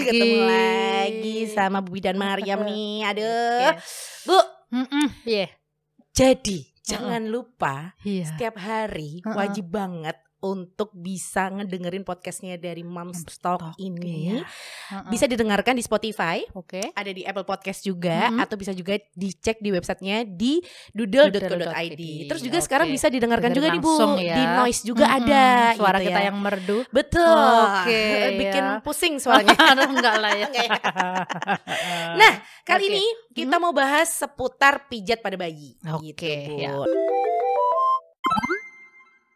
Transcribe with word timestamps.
lagi. 0.00 0.08
ketemu 0.08 0.38
lagi 0.44 1.36
sama 1.48 1.78
Bu 1.80 1.94
dan 1.98 2.16
Mariam 2.16 2.60
nih. 2.62 3.02
Aduh. 3.10 3.60
Iya. 3.60 3.72
Bu, 4.24 4.38
Iya. 5.24 5.46
jadi 6.10 6.58
jangan 6.82 7.26
lupa 7.26 7.94
Iya. 8.00 8.24
setiap 8.28 8.56
hari 8.56 9.20
Heeh. 9.20 9.34
wajib 9.34 9.68
banget 9.68 10.16
untuk 10.40 10.90
bisa 10.92 11.50
ngedengerin 11.50 12.02
podcastnya 12.02 12.54
dari 12.54 12.80
Moms 12.80 13.26
Talk 13.38 13.74
ini. 13.76 14.38
Iya. 14.38 14.46
Heeh. 14.88 15.10
Bisa 15.10 15.24
didengarkan 15.24 15.74
di 15.74 15.82
Spotify, 15.82 16.46
Oke. 16.52 16.92
ada 16.92 17.10
di 17.10 17.22
Apple 17.22 17.42
Podcast 17.42 17.82
juga, 17.82 18.30
Mhm. 18.30 18.38
atau 18.38 18.54
bisa 18.54 18.70
juga 18.70 18.94
dicek 19.12 19.58
di 19.58 19.70
websitenya 19.70 20.22
di 20.22 20.62
doodle.co.id. 20.92 21.42
Doodle.co.id. 21.50 22.02
Terus 22.26 22.40
juga 22.40 22.58
Oke. 22.58 22.64
sekarang 22.64 22.88
bisa 22.88 23.06
didengarkan 23.08 23.50
juga 23.50 23.66
Dengerin 23.66 23.82
nih 23.82 23.82
Bu, 23.82 24.20
ya. 24.20 24.34
di 24.34 24.44
Noise 24.54 24.82
juga 24.82 25.06
Mm-mm, 25.06 25.18
ada. 25.20 25.44
Suara 25.74 25.98
gitu 25.98 26.06
kita 26.06 26.20
ya. 26.20 26.26
yang 26.26 26.36
merdu. 26.38 26.78
Betul. 26.88 27.58
Oke, 27.82 28.02
Bikin 28.40 28.64
ya. 28.64 28.78
pusing 28.80 29.14
suaranya. 29.18 29.56
Enggak 29.90 30.16
lah 30.16 30.32
ya. 30.32 30.46
Ya. 30.48 30.70
Nah, 32.18 32.32
kali 32.62 32.84
Oke. 32.84 32.92
ini 32.92 33.04
kita 33.34 33.56
mau 33.56 33.70
bahas 33.70 34.10
seputar 34.10 34.86
pijat 34.86 35.18
pada 35.18 35.34
bayi. 35.34 35.76
Oke, 35.88 36.10
gitu, 36.10 36.24
Bu. 36.48 36.58
ya. 36.58 36.72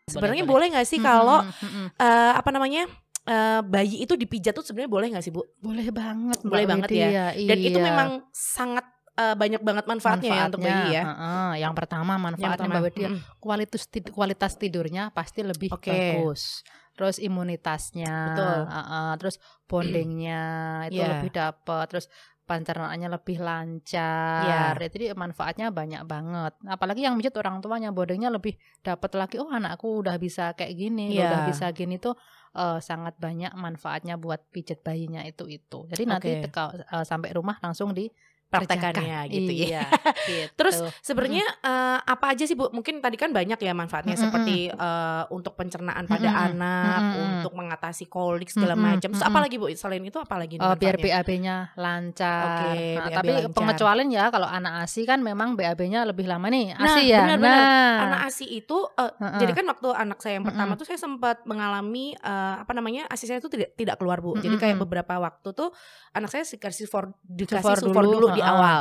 Sebenarnya 0.06 0.42
Boleh, 0.42 0.66
nggak 0.74 0.86
sih 0.86 0.98
kalau 0.98 1.46
Mm-mm, 1.46 1.62
mm-mm. 1.62 1.86
eh, 1.94 2.32
apa 2.34 2.50
namanya 2.50 2.90
eh, 3.22 3.60
bayi 3.62 4.02
itu 4.02 4.18
dipijat 4.18 4.50
tuh 4.50 4.66
sebenarnya 4.66 4.90
boleh 4.90 5.06
nggak 5.14 5.22
sih 5.22 5.30
Bu? 5.30 5.46
boleh 5.62 5.94
banget, 5.94 6.42
Mbak 6.42 6.50
Boleh 6.50 6.66
banget 6.66 6.88
ya. 6.90 7.06
Widya, 7.06 7.26
Dan 7.46 7.58
itu 7.62 7.78
iya. 7.78 7.86
memang 7.86 8.08
sangat 8.34 8.82
eh, 9.14 9.36
banyak 9.38 9.62
banget 9.62 9.84
manfaatnya, 9.86 10.30
ya 10.34 10.42
untuk 10.50 10.60
bayi 10.60 10.84
ya. 10.90 11.02
heeh. 11.06 11.50
Yang 11.62 11.74
pertama 11.78 12.12
manfaatnya 12.18 12.50
pertama, 12.58 12.74
Mbak 12.74 12.82
Widya, 12.82 13.08
mm-mm. 13.14 13.20
kualitas 13.38 13.82
tid- 13.86 14.10
kualitas 14.10 14.52
tidurnya 14.58 15.14
pasti 15.14 15.46
lebih 15.46 15.70
Oke. 15.70 15.86
bagus. 15.86 16.66
Terus 16.92 17.16
imunitasnya, 17.16 18.14
Betul. 18.34 18.58
heeh, 18.68 19.10
terus 19.16 19.36
bondingnya 19.64 20.42
itu 20.90 20.98
Iya. 20.98 21.08
lebih 21.16 21.30
dapat, 21.30 21.84
terus 21.88 22.06
pencernaannya 22.42 23.08
lebih 23.08 23.38
lancar. 23.38 24.74
Iya. 24.76 24.88
Jadi 24.90 25.04
manfaatnya 25.14 25.70
banyak 25.70 26.02
banget. 26.04 26.52
Apalagi 26.66 27.06
yang 27.06 27.14
mijit 27.14 27.34
orang 27.38 27.62
tuanya 27.62 27.94
bondingnya 27.94 28.28
lebih 28.28 28.54
dapat 28.82 29.14
lagi. 29.14 29.38
Oh 29.38 29.48
anakku 29.48 30.02
udah 30.02 30.18
bisa 30.18 30.52
kayak 30.52 30.74
gini, 30.74 31.14
Iya. 31.14 31.30
udah 31.30 31.40
bisa 31.48 31.70
gini 31.70 31.96
tuh 31.96 32.14
eh, 32.52 32.78
sangat 32.84 33.16
banyak 33.16 33.56
manfaatnya 33.56 34.20
buat 34.20 34.52
pijat 34.52 34.84
bayinya 34.84 35.24
itu 35.24 35.48
itu. 35.48 35.88
Jadi 35.88 36.02
nanti 36.04 36.28
Oke. 36.36 36.42
teka- 36.50 36.76
eh, 36.84 37.04
sampai 37.06 37.32
rumah 37.32 37.56
langsung 37.64 37.96
di 37.96 38.12
Praktekannya 38.52 39.18
gitu 39.32 39.52
ya. 39.56 39.88
gitu. 40.28 40.52
Terus 40.54 40.76
sebenarnya 41.00 41.46
eh, 41.64 41.98
apa 42.04 42.36
aja 42.36 42.44
sih 42.44 42.52
Bu? 42.52 42.68
Mungkin 42.68 43.00
tadi 43.00 43.16
kan 43.16 43.32
banyak 43.32 43.56
ya 43.56 43.72
manfaatnya 43.72 44.12
Mm-mm. 44.12 44.24
seperti 44.28 44.56
eh, 44.68 45.22
untuk 45.32 45.56
pencernaan 45.56 46.04
pada 46.04 46.28
Mm-mm. 46.28 46.46
anak, 46.52 47.00
Mm-mm. 47.00 47.22
untuk 47.40 47.52
mengatasi 47.56 48.04
kolik 48.06 48.52
segala 48.52 48.76
Mm-mm. 48.76 49.00
macam. 49.00 49.08
Terus 49.10 49.24
Mm-mm. 49.24 49.32
apa 49.32 49.38
lagi 49.40 49.56
Bu? 49.56 49.66
Selain 49.72 50.04
itu 50.04 50.18
apa 50.20 50.34
lagi 50.36 50.54
nih 50.56 50.62
Oh, 50.62 50.76
biar? 50.76 50.96
BAB-nya 51.00 51.56
lancar. 51.74 52.44
Oke, 52.44 52.80
Nah, 52.92 53.08
BAB 53.08 53.16
tapi 53.16 53.30
lancar. 53.32 53.54
pengecualian 53.56 54.08
ya 54.12 54.24
kalau 54.28 54.46
anak 54.46 54.72
ASI 54.84 55.02
kan 55.02 55.18
memang 55.18 55.56
BAB-nya 55.56 56.04
lebih 56.04 56.28
lama 56.28 56.46
nih. 56.46 56.76
Nah, 56.76 56.84
ASI 56.86 57.02
ya. 57.08 57.24
benar-benar. 57.24 57.58
Nah. 57.64 57.96
Anak 58.04 58.20
ASI 58.28 58.46
itu 58.48 58.78
eh, 58.92 59.12
Heeh. 59.16 59.38
jadi 59.40 59.52
kan 59.56 59.64
waktu 59.66 59.88
anak 59.90 60.18
saya 60.20 60.34
yang 60.36 60.44
pertama 60.44 60.74
Mm-mm. 60.74 60.80
tuh 60.80 60.86
saya 60.86 60.98
sempat 61.00 61.36
mengalami 61.48 62.12
eh, 62.14 62.54
apa 62.60 62.72
namanya 62.72 63.08
ASI 63.08 63.24
saya 63.24 63.38
itu 63.40 63.48
tidak 63.48 63.72
tidak 63.74 63.96
keluar 63.96 64.20
Bu. 64.20 64.36
Jadi 64.36 64.56
kayak 64.58 64.76
beberapa 64.78 65.16
waktu 65.16 65.48
tuh 65.52 65.70
anak 66.12 66.28
saya 66.28 66.44
dikasih 66.44 66.84
for 66.84 67.14
dikasih 67.24 67.62
Sufor 67.62 67.78
sufor 67.80 68.04
dulu, 68.04 68.26
di 68.30 68.41
heeh, 68.42 68.52
awal. 68.52 68.80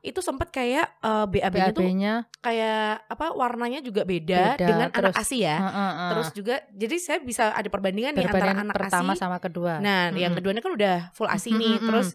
Itu 0.00 0.20
sempat 0.20 0.48
kayak 0.48 0.86
eh, 1.00 1.24
BAB-nya 1.26 1.72
tuh 1.72 1.84
kayak 2.38 3.04
apa 3.06 3.26
warnanya 3.32 3.80
juga 3.80 4.04
beda, 4.04 4.54
Beda, 4.54 4.66
dengan 4.66 4.88
terus- 4.88 5.16
anak 5.16 5.24
ASI 5.24 5.38
ya. 5.40 5.56
Terus 6.10 6.28
juga 6.32 6.54
jadi 6.70 6.96
saya 6.96 7.18
bisa 7.18 7.50
ada 7.50 7.66
perbandingan 7.66 8.12
nih 8.12 8.24
antara 8.24 8.34
Perbandingan 8.36 8.66
anak 8.66 8.76
pertama 8.76 9.12
ASI. 9.12 9.20
sama 9.20 9.38
kedua. 9.38 9.72
Nah, 9.78 10.08
yang 10.10 10.30
Mm-mm. 10.30 10.36
keduanya 10.36 10.60
kan 10.60 10.72
udah 10.72 10.96
full 11.12 11.26
ASI 11.26 11.50
nih. 11.50 11.74
Mm-mm. 11.76 11.88
Terus 11.88 12.08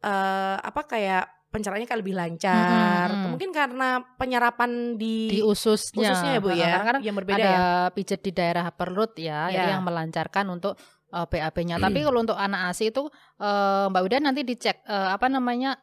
eh, 0.00 0.56
apa 0.58 0.82
kayak 0.84 1.24
pencerahannya 1.48 1.84
kayak 1.84 2.00
lebih 2.00 2.16
lancar. 2.16 3.06
Mm-mm. 3.08 3.30
Mungkin 3.36 3.50
karena 3.52 3.88
penyerapan 4.16 4.96
di, 4.96 5.28
di 5.30 5.40
ususnya, 5.44 6.08
ususnya 6.08 6.32
ya 6.32 6.40
Bu 6.40 6.48
ya. 6.50 6.66
Karena 6.72 6.86
kan 6.86 6.96
yang 7.00 7.12
berbeda 7.14 7.36
ada 7.36 7.52
ya. 7.52 7.64
pijat 7.92 8.20
di 8.20 8.32
daerah 8.32 8.66
perut 8.72 9.12
ya, 9.16 9.52
Ya. 9.52 9.76
yang 9.76 9.84
melancarkan 9.84 10.48
untuk 10.48 10.80
eh, 11.08 11.26
BAB-nya. 11.28 11.76
Tapi 11.84 12.00
kalau 12.00 12.24
untuk 12.24 12.36
anak 12.36 12.72
ASI 12.72 12.88
itu 12.88 13.04
eh, 13.36 13.84
Mbak 13.88 14.00
Wida 14.00 14.18
nanti 14.18 14.40
dicek 14.42 14.80
eh, 14.82 15.08
apa 15.12 15.28
namanya 15.28 15.76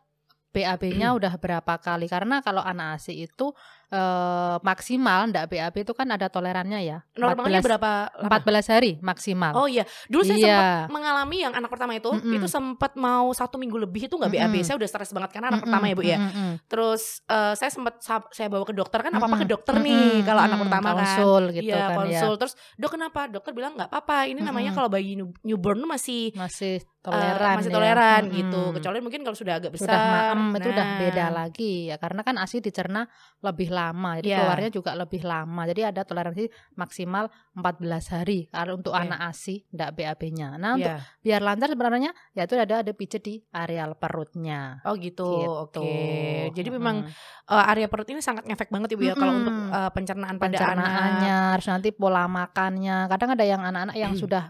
BAB-nya 0.50 1.14
udah 1.14 1.34
berapa 1.36 1.74
kali 1.78 2.06
karena 2.06 2.40
kalau 2.40 2.60
anak 2.60 2.98
ASI 2.98 3.24
itu 3.24 3.54
eh, 3.88 4.56
maksimal 4.60 5.26
ndak 5.26 5.46
BAB 5.48 5.76
itu 5.80 5.94
kan 5.94 6.06
ada 6.08 6.26
tolerannya 6.26 6.80
ya. 6.80 6.98
Normalnya 7.16 7.58
14 7.58 7.68
berapa 7.68 7.92
lama? 8.20 8.38
14 8.40 8.66
hari 8.70 8.92
maksimal. 9.00 9.54
Oh 9.56 9.66
iya, 9.66 9.82
dulu 10.06 10.22
saya 10.24 10.38
Iya. 10.38 10.46
sempat 10.48 10.66
mengalami 10.90 11.38
yang 11.40 11.54
anak 11.54 11.70
pertama 11.70 11.94
itu, 11.94 12.06
Mm-mm. 12.08 12.34
itu 12.34 12.46
sempat 12.46 12.94
mau 12.96 13.30
satu 13.32 13.58
minggu 13.58 13.78
lebih 13.80 14.06
itu 14.06 14.14
nggak 14.14 14.30
BAB. 14.32 14.56
Mm-mm. 14.56 14.64
Saya 14.64 14.78
udah 14.78 14.90
stres 14.90 15.10
banget 15.10 15.30
karena 15.32 15.48
anak 15.48 15.58
Mm-mm, 15.60 15.66
pertama 15.68 15.86
ya 15.86 15.96
bu 15.96 16.04
ya. 16.04 16.18
mm-mm, 16.20 16.52
Terus 16.66 17.02
eh, 17.26 17.54
saya 17.54 17.70
sempat 17.70 17.94
sa- 18.00 18.30
saya 18.30 18.48
bawa 18.48 18.62
ke 18.64 18.74
dokter 18.74 19.00
kan, 19.00 19.12
apa 19.12 19.22
apa 19.24 19.36
ke 19.38 19.48
dokter 19.48 19.74
nih 19.76 19.94
mm-mm, 20.16 20.24
kalau 20.24 20.42
anak 20.44 20.50
mm-mm, 20.52 20.66
pertama 20.66 20.88
kan. 20.88 20.98
konsul 21.00 21.44
gitu 21.52 21.66
Iya 21.68 21.78
kan 21.84 21.98
konsul. 22.00 22.34
Terus 22.36 22.54
dok 22.76 22.92
kenapa? 22.92 23.22
Dokter 23.28 23.52
bilang 23.52 23.74
nggak 23.74 23.90
apa-apa. 23.90 24.18
Ini 24.28 24.40
namanya 24.40 24.70
Mm-mm. 24.70 24.78
kalau 24.78 24.90
bayi 24.90 25.14
new- 25.14 25.38
newborn 25.42 25.82
masih 25.84 26.30
ya. 26.30 26.40
Masih 26.40 26.82
toleran 27.02 27.56
masih 27.56 27.68
ya. 27.68 27.76
toleran 27.76 28.22
Mm-mm. 28.24 28.36
gitu. 28.36 28.62
Kecuali 28.76 28.98
mungkin 29.00 29.22
kalau 29.22 29.34
sudah 29.34 29.56
agak 29.56 29.72
besar. 29.72 29.88
sudah 29.88 30.02
maem 30.04 30.42
itu 30.54 30.68
udah 30.70 30.86
Nah, 30.86 30.98
beda 31.00 31.26
lagi 31.30 31.74
ya 31.86 31.96
karena 31.96 32.22
kan 32.22 32.36
ASI 32.36 32.60
dicerna 32.60 33.08
lebih 33.40 33.70
lama 33.70 34.10
jadi 34.18 34.28
Iya. 34.28 34.38
keluarnya 34.38 34.70
juga 34.70 34.92
lebih 34.94 35.22
lama 35.24 35.62
jadi 35.66 35.82
ada 35.88 36.02
toleransi 36.02 36.44
maksimal 36.74 37.26
14 37.54 37.80
hari 38.12 38.40
kalau 38.48 38.76
untuk 38.76 38.92
Oke. 38.92 39.00
anak 39.02 39.20
ASI 39.26 39.64
ndak 39.70 39.90
BAB-nya 39.94 40.56
nah 40.56 40.76
untuk 40.76 40.92
Iya. 40.92 41.00
biar 41.20 41.42
lancar 41.42 41.68
sebenarnya 41.70 42.12
ya 42.32 42.44
itu 42.44 42.54
ada 42.54 42.76
ada 42.78 42.92
pijat 42.92 43.22
di 43.22 43.40
areal 43.50 43.96
perutnya 43.96 44.84
Oh 44.84 44.94
gitu. 44.94 45.24
gitu. 45.30 45.80
Oke. 45.80 46.52
Jadi 46.52 46.70
memang 46.70 46.96
Mm. 47.02 47.50
eh, 47.50 47.66
area 47.66 47.88
perut 47.88 48.08
ini 48.08 48.20
sangat 48.20 48.44
ngefek 48.44 48.68
banget 48.68 48.94
ibu 48.94 49.04
ya 49.04 49.14
kalau 49.14 49.32
Mm-mm. 49.32 49.42
untuk 49.42 49.56
eh, 49.72 49.90
pencernaan 49.90 50.36
pada 50.36 50.52
anak. 50.52 50.60
pencernaannya 50.60 51.36
harus 51.54 51.68
nanti 51.70 51.90
pola 51.92 52.28
makannya 52.28 53.08
kadang 53.08 53.30
ada 53.32 53.46
yang 53.46 53.62
anak-anak 53.62 53.96
yang 53.96 54.12
Hmm. 54.12 54.20
sudah 54.20 54.44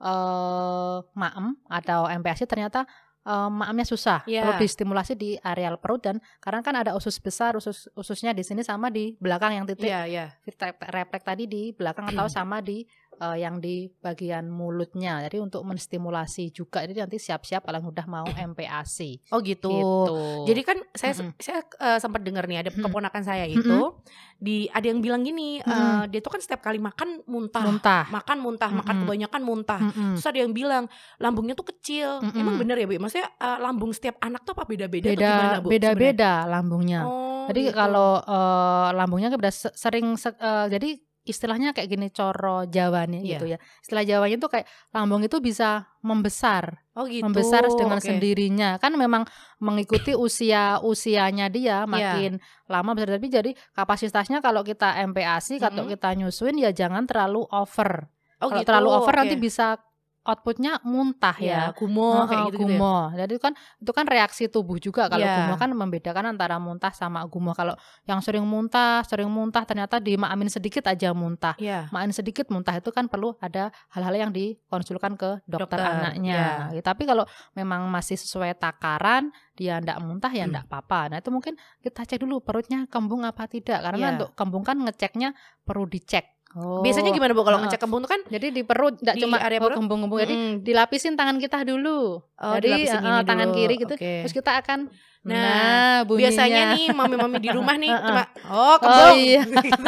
eh 0.00 0.96
maem 1.14 1.54
atau 1.70 2.06
MPASI 2.10 2.44
ternyata 2.50 2.82
eh, 3.24 3.50
maemnya 3.50 3.86
susah 3.86 4.20
Iya. 4.26 4.44
perlu 4.44 4.60
distimulasi 4.60 5.14
di 5.16 5.30
areal 5.40 5.78
perut 5.80 6.02
dan 6.04 6.16
karena 6.42 6.60
kan 6.60 6.74
ada 6.76 6.92
usus 6.98 7.16
besar 7.22 7.56
usus 7.56 7.88
ususnya 7.96 8.34
di 8.34 8.42
sini 8.44 8.60
sama 8.60 8.90
di 8.90 9.16
belakang 9.22 9.54
yang 9.56 9.64
titik 9.64 9.88
iya. 9.88 10.34
refleks 10.44 10.76
refleks 10.90 11.24
tadi 11.24 11.44
di 11.48 11.70
belakang 11.72 12.10
atau 12.10 12.26
sama 12.36 12.60
di 12.60 12.84
eh, 13.16 13.38
yang 13.38 13.58
di 13.58 13.74
bagian 13.98 14.46
mulutnya 14.46 15.22
jadi 15.22 15.38
untuk 15.38 15.62
menstimulasi 15.62 16.50
juga 16.50 16.82
jadi 16.82 17.04
nanti 17.04 17.16
siap-siap 17.16 17.62
kalau 17.62 17.88
udah 17.88 18.06
mau 18.06 18.28
MPASI 18.50 19.30
Oh 19.30 19.40
gitu. 19.40 19.70
gitu 19.70 20.14
Jadi 20.44 20.60
kan 20.62 20.78
saya 20.92 21.12
Mm-mm. 21.14 21.34
saya 21.36 21.58
eh, 21.64 21.98
sempat 21.98 22.20
dengar 22.20 22.44
nih 22.44 22.58
ada 22.60 22.70
Mm-mm. 22.70 22.84
keponakan 22.84 23.22
saya 23.22 23.44
itu 23.44 23.98
di 24.36 24.68
ada 24.68 24.84
yang 24.84 25.00
bilang 25.00 25.22
gini, 25.22 25.58
eh, 25.58 25.64
Mm-mm. 25.64 26.10
dia 26.10 26.20
tuh 26.20 26.28
kan 26.28 26.40
setiap 26.40 26.60
kali 26.60 26.76
makan 26.76 27.24
muntah, 27.24 27.64
muntah 27.64 28.04
makan 28.06 28.38
muntah, 28.38 28.70
makan 28.70 28.94
Mm-mm. 28.94 29.02
kebanyakan 29.06 29.42
muntah. 29.42 29.80
Mm-mm. 29.80 30.12
Terus 30.14 30.26
ada 30.26 30.38
yang 30.38 30.52
bilang 30.52 30.84
lambungnya 31.16 31.54
tuh 31.54 31.66
kecil. 31.66 32.20
Mm-mm. 32.20 32.36
Emang 32.36 32.54
bener 32.56 32.76
ya 32.76 32.84
bu? 32.84 32.98
Maksudnya 32.98 33.30
eh, 33.30 33.58
lambung 33.58 33.90
setiap 33.90 34.20
anak 34.20 34.44
tuh 34.44 34.52
apa 34.52 34.64
beda-beda? 34.64 35.08
atau 35.10 35.22
gimana, 35.22 35.48
beda 35.48 35.58
bu? 35.58 35.68
beda 35.70 35.88
sebenarnya? 35.88 36.02
beda 36.04 36.32
lambungnya 36.46 37.00
Oh, 37.04 37.46
Jadi 37.48 37.60
gitu. 37.64 37.76
kalau 37.76 38.10
eh, 38.20 38.88
lambungnya 38.92 39.28
se- 39.50 39.74
sering 39.74 40.06
se- 40.14 40.36
eh, 40.36 40.66
jadi 40.68 40.90
istilahnya 41.24 41.72
kayak 41.72 41.88
gini 41.88 42.08
coro 42.12 42.68
Jawa 42.68 43.08
nih 43.08 43.20
Iya. 43.24 43.30
gitu 43.36 43.44
ya. 43.48 43.58
Istilah 43.80 44.04
Jawanya 44.04 44.36
itu 44.36 44.48
kayak 44.48 44.66
lambung 44.92 45.24
itu 45.24 45.40
bisa 45.40 45.88
membesar, 46.04 46.84
oh 46.92 47.08
gitu. 47.08 47.24
membesar 47.24 47.64
dengan 47.72 47.96
oke. 47.96 48.04
sendirinya. 48.04 48.76
Kan 48.76 48.92
memang 49.00 49.24
mengikuti 49.56 50.12
usia 50.12 50.78
usianya 50.84 51.48
Iya. 51.48 51.56
dia 51.56 51.76
makin 51.88 52.32
lama 52.68 52.92
besar 52.92 53.16
tapi 53.16 53.28
jadi 53.32 53.50
kapasitasnya 53.72 54.44
kalau 54.44 54.60
kita 54.60 55.00
MPASI 55.08 55.56
kalau 55.58 55.88
Mm-mm. 55.88 55.92
kita 55.96 56.08
nyusuin 56.12 56.60
ya 56.60 56.70
jangan 56.76 57.08
terlalu 57.08 57.48
over. 57.48 58.08
Oh 58.44 58.52
kalau 58.52 58.60
gitu. 58.60 58.68
terlalu 58.68 58.88
over 58.92 59.14
oke. 59.16 59.20
nanti 59.24 59.36
bisa 59.40 59.80
outputnya 60.24 60.80
muntah 60.82 61.36
ya. 61.36 61.68
ya, 61.68 61.76
gumoh 61.76 62.24
kayak 62.24 62.32
Heeh, 62.32 62.48
gitu, 62.48 62.56
gitu 62.56 62.64
ya. 62.64 62.78
gumoh. 62.80 63.02
Jadi 63.12 63.32
itu 63.36 63.42
kan 63.44 63.52
itu 63.54 63.92
kan 63.92 64.04
reaksi 64.08 64.44
tubuh 64.48 64.80
juga 64.80 65.06
kalau 65.06 65.20
Iya. 65.20 65.36
gumoh 65.44 65.56
kan 65.56 65.70
membedakan 65.70 66.24
antara 66.32 66.56
muntah 66.56 66.90
sama 66.90 67.20
gumoh. 67.28 67.52
Kalau 67.52 67.76
yang 68.08 68.24
sering 68.24 68.42
muntah, 68.42 69.04
sering 69.04 69.28
muntah 69.28 69.62
ternyata 69.62 70.00
dimamin 70.00 70.48
sedikit 70.48 70.88
aja 70.88 71.12
muntah. 71.12 71.52
Iya. 71.60 71.92
Main 71.92 72.08
sedikit 72.10 72.48
muntah 72.48 72.72
itu 72.74 72.88
kan 72.88 73.04
perlu 73.06 73.36
ada 73.38 73.68
hal-hal 73.92 74.16
yang 74.18 74.30
dikonsulkan 74.32 75.14
ke 75.14 75.44
dokter, 75.44 75.76
Dokter, 75.76 75.84
anaknya. 75.84 76.72
Ya, 76.72 76.80
Tapi 76.80 77.04
kalau 77.04 77.28
memang 77.52 77.86
masih 77.92 78.16
sesuai 78.16 78.56
takaran, 78.56 79.28
dia 79.54 79.78
ndak 79.78 80.00
muntah 80.00 80.32
ya 80.32 80.48
Hmm. 80.48 80.56
ndak 80.56 80.64
apa-apa. 80.66 81.14
Nah, 81.14 81.16
itu 81.20 81.30
mungkin 81.30 81.54
kita 81.78 82.02
cek 82.02 82.18
dulu 82.18 82.40
perutnya 82.40 82.88
kembung 82.88 83.22
apa 83.22 83.44
tidak. 83.46 83.84
Karena 83.84 84.00
Iya. 84.00 84.12
untuk 84.18 84.30
kembung 84.34 84.64
kan 84.64 84.80
ngeceknya 84.80 85.36
perlu 85.62 85.84
dicek. 85.84 86.33
Oh. 86.54 86.86
Biasanya 86.86 87.10
gimana 87.10 87.34
bu 87.34 87.42
kalau 87.42 87.58
ngecek 87.66 87.82
kembung 87.82 88.06
tuh 88.06 88.10
kan? 88.14 88.22
Jadi 88.30 88.54
di 88.54 88.62
perut 88.62 88.94
Di 89.02 89.18
cuma 89.18 89.42
area 89.42 89.58
oh, 89.58 89.66
perut? 89.66 89.76
kembung-kembung. 89.82 90.22
Jadi 90.22 90.34
Mm-mm. 90.38 90.54
dilapisin 90.62 91.18
tangan 91.18 91.42
kita 91.42 91.66
dulu. 91.66 92.22
Oh, 92.22 92.54
Jadi 92.54 92.86
gini 92.86 93.22
tangan 93.26 93.48
dulu. 93.50 93.56
kiri 93.58 93.74
gitu. 93.74 93.94
Oke. 93.98 94.14
Terus 94.22 94.34
kita 94.34 94.62
akan 94.62 94.86
Nah, 95.24 95.40
nah, 95.40 95.96
bunyinya. 96.04 96.20
Biasanya 96.36 96.60
nih 96.76 96.84
mami-mami 96.92 97.40
di 97.40 97.48
rumah 97.48 97.80
nih 97.80 97.88
cuma 98.12 98.28
oh 98.52 98.76
kembung 98.76 99.16
iya. 99.16 99.40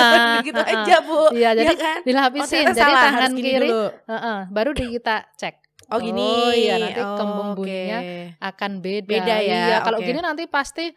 gitu, 0.48 0.60
aja 0.64 0.96
bu. 1.04 1.28
Iya, 1.36 1.50
jadi 1.52 1.68
ya 1.68 1.74
kan? 1.76 1.98
Oh, 2.00 2.06
dilapisin. 2.08 2.64
ternyata 2.64 2.72
jadi 2.72 2.92
salah, 2.96 3.02
tangan 3.04 3.32
kiri 3.36 3.68
dulu. 3.68 3.84
baru 4.48 4.70
di 4.72 4.84
kita 4.96 5.16
cek. 5.36 5.54
Oh 5.92 6.00
gini. 6.00 6.24
Oh 6.24 6.50
iya, 6.56 6.74
nanti 6.82 6.98
Oh, 7.04 7.14
kembung 7.20 7.48
bunyinya 7.52 8.00
akan 8.42 8.70
beda. 8.80 9.06
Beda 9.06 9.36
ya, 9.38 9.60
Iya, 9.70 9.76
kalau 9.84 9.98
gini 10.00 10.18
nanti 10.24 10.48
pasti 10.48 10.90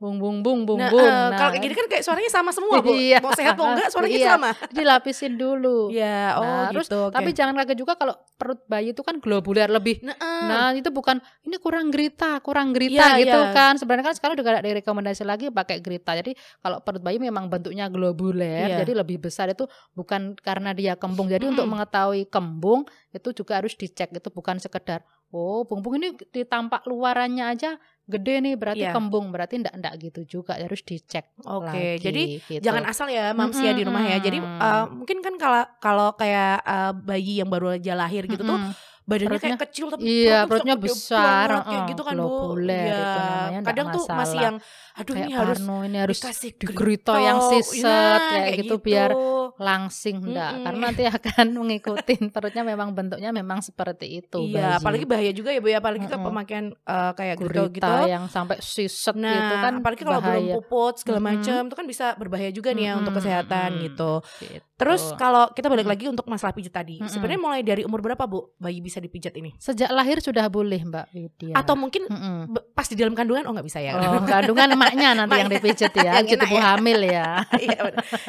bung 0.00 0.16
bung 0.16 0.40
bung 0.40 0.64
bung 0.64 0.80
Nah, 0.80 0.88
bung. 0.88 1.04
eh, 1.04 1.28
kalau 1.36 1.50
kayak 1.52 1.60
gini 1.60 1.74
kan 1.76 1.86
kayak 1.86 2.00
suaranya 2.00 2.32
sama 2.32 2.50
semua, 2.50 2.80
Bu. 2.80 2.88
Iya. 2.90 3.20
Mau 3.20 3.36
sehat 3.36 3.52
mau 3.54 3.68
enggak 3.68 3.92
suaranya 3.92 4.16
Iya. 4.16 4.30
sama. 4.32 4.50
dilapisin 4.72 5.36
dulu. 5.36 5.92
Iya, 5.92 6.20
oh 6.34 6.42
Nah, 6.42 6.68
terus 6.72 6.88
gitu. 6.88 6.98
oke. 7.04 7.12
Tapi 7.12 7.30
jangan 7.30 7.52
kaget 7.54 7.76
juga 7.76 7.92
kalau 7.94 8.16
perut 8.34 8.64
bayi 8.64 8.90
itu 8.90 9.02
kan 9.02 9.20
globuler 9.20 9.68
lebih. 9.68 10.00
nah, 10.00 10.16
eh, 10.16 10.42
Nah, 10.42 10.68
itu 10.72 10.88
bukan 10.88 11.20
ini 11.42 11.60
kurang 11.60 11.92
grita, 11.92 12.40
kurang 12.40 12.72
grita 12.72 13.12
Iya, 13.12 13.20
gitu 13.20 13.40
iya. 13.42 13.52
kan. 13.52 13.76
Sebenarnya 13.76 14.04
kan 14.06 14.14
sekarang 14.16 14.34
juga 14.34 14.56
ada 14.56 14.64
rekomendasi 14.64 15.22
lagi 15.22 15.46
pakai 15.48 15.78
grita. 15.78 16.16
Jadi 16.16 16.32
kalau 16.58 16.80
perut 16.80 16.98
bayi 16.98 17.20
memang 17.20 17.46
bentuknya 17.46 17.84
globuler, 17.86 18.66
Iya. 18.66 18.76
jadi 18.80 18.96
lebih 18.96 19.20
besar 19.20 19.52
itu 19.52 19.68
bukan 19.92 20.32
karena 20.34 20.72
dia 20.72 20.96
kembung. 20.96 21.28
Jadi 21.28 21.44
untuk 21.46 21.62
Mm-mm. 21.62 21.76
mengetahui 21.76 22.24
kembung 22.26 22.82
itu 23.10 23.36
juga 23.36 23.60
harus 23.60 23.76
dicek. 23.76 24.08
Itu 24.10 24.30
bukan 24.30 24.56
sekedar 24.56 25.04
oh, 25.30 25.62
bung-bung 25.62 26.02
ini 26.02 26.08
ditampak 26.30 26.84
luarannya 26.84 27.46
aja 27.46 27.78
gede 28.10 28.42
nih 28.42 28.54
berarti 28.58 28.82
Iya. 28.82 28.92
kembung. 28.92 29.30
Berarti 29.30 29.62
enggak 29.62 29.74
enggak 29.78 29.94
gitu 30.02 30.20
juga 30.26 30.58
harus 30.58 30.82
dicek. 30.82 31.30
Oke, 31.46 31.70
lagi, 31.70 32.02
jadi 32.02 32.22
gitu. 32.42 32.62
jangan 32.62 32.84
asal 32.90 33.06
ya 33.06 33.30
mams 33.30 33.54
ya 33.56 33.70
di 33.70 33.86
rumah 33.86 34.02
ya. 34.02 34.18
Jadi 34.18 34.38
eh, 34.42 34.84
mungkin 34.90 35.22
kan 35.22 35.34
kalau 35.38 35.62
kalau 35.78 36.08
kayak 36.18 36.58
eh, 36.66 36.92
bayi 37.06 37.38
yang 37.38 37.46
baru 37.46 37.78
aja 37.78 37.94
lahir 37.94 38.26
gitu 38.26 38.42
tuh 38.42 38.58
Mm-mm. 38.58 38.74
Badannya 39.02 39.28
Perutnya- 39.32 39.50
kayak 39.50 39.62
kecil 39.66 39.86
tapi 39.88 40.02
Iya, 40.02 40.38
perutnya 40.44 40.76
besar, 40.76 41.46
banget, 41.50 41.66
kayak 41.66 41.82
gitu 41.88 42.02
kan 42.02 42.14
Bu. 42.14 42.28
Iya. 42.60 42.84
itu 42.90 43.20
namanya, 43.20 43.60
Kadang 43.62 43.86
tuh 43.90 44.04
masih 44.06 44.38
yang 44.38 44.56
aduh 44.92 45.14
kayak 45.14 45.22
ini 45.22 45.32
harus 45.32 45.58
Parno 45.58 45.76
ini 45.80 45.96
harus 45.98 46.16
dikasih 46.16 46.50
digerito 46.56 47.14
yang 47.14 47.38
siset 47.42 47.86
Nah, 47.86 48.18
kayak, 48.42 48.56
gitu, 48.60 48.74
biar 48.78 49.10
langsing 49.56 50.16
enggak 50.22 50.50
Mm-mm. 50.52 50.64
karena 50.64 50.80
nanti 50.82 51.02
akan 51.04 51.46
mengikutin 51.60 52.22
perutnya 52.28 52.62
memang 52.62 52.88
bentuknya 52.90 53.30
memang 53.30 53.60
seperti 53.60 54.20
itu 54.20 54.40
Iya, 54.46 54.78
apalagi 54.78 55.04
bahaya 55.04 55.30
juga 55.30 55.50
ya 55.50 55.58
Bu 55.58 55.68
ya, 55.68 55.78
apalagi 55.78 56.04
ke 56.04 56.12
Mm-mm. 56.12 56.26
pemakaian 56.26 56.66
eh, 56.70 57.12
kayak 57.12 57.36
gerito 57.36 57.62
gurita 57.66 57.70
gitu. 57.70 57.92
yang 58.06 58.24
sampai 58.26 58.56
siset 58.58 59.12
Nah, 59.12 59.28
gitu 59.28 59.54
kan 59.58 59.72
apalagi 59.76 60.02
kalau 60.02 60.20
belum 60.20 60.44
puput 60.56 60.94
segala 60.96 61.20
macam 61.20 61.60
itu 61.62 61.74
kan 61.74 61.86
bisa 61.86 62.06
berbahaya 62.14 62.50
juga 62.50 62.70
nih 62.70 62.84
ya 62.84 62.92
untuk 62.94 63.10
Mm-mm, 63.10 63.18
kesehatan 63.18 63.68
mm-mm. 63.70 63.84
gitu. 63.86 64.12
Gitu. 64.40 64.64
Terus 64.76 65.12
kalau 65.14 65.48
kita 65.50 65.68
balik 65.68 65.84
lagi 65.84 66.08
untuk 66.08 66.24
masalah 66.24 66.50
pijat 66.50 66.72
tadi, 66.74 66.96
sebenarnya 67.02 67.36
mulai 67.38 67.60
dari 67.60 67.82
umur 67.82 68.00
berapa 68.00 68.24
Bu 68.24 68.56
bayi 68.56 68.80
bisa 68.90 68.98
dipijat 68.98 69.30
ini? 69.32 69.54
sejak 69.56 69.86
lahir 69.88 70.18
sudah 70.18 70.44
boleh 70.46 70.82
Mbak 70.82 71.06
Widya 71.10 71.54
Atau 71.54 71.74
mungkin 71.74 72.04
Mm-mm. 72.04 72.50
be- 72.50 72.66
pas 72.72 72.84
di 72.84 72.94
dalam 72.94 73.14
kandungan 73.14 73.46
oh 73.46 73.54
nggak 73.54 73.62
bisa 73.64 73.78
ya? 73.78 73.94
Oh, 73.94 74.18
kandungan 74.20 74.66
emaknya 74.70 75.14
nanti 75.14 75.30
yang 75.36 75.46
Emaknya. 75.46 75.62
dipijet 75.62 75.92
ya, 75.94 76.12
Yang 76.18 76.26
gitu 76.28 76.46
ya. 76.48 76.60
hamil 76.66 76.98
ya. 77.00 77.28
Iya. 77.60 77.80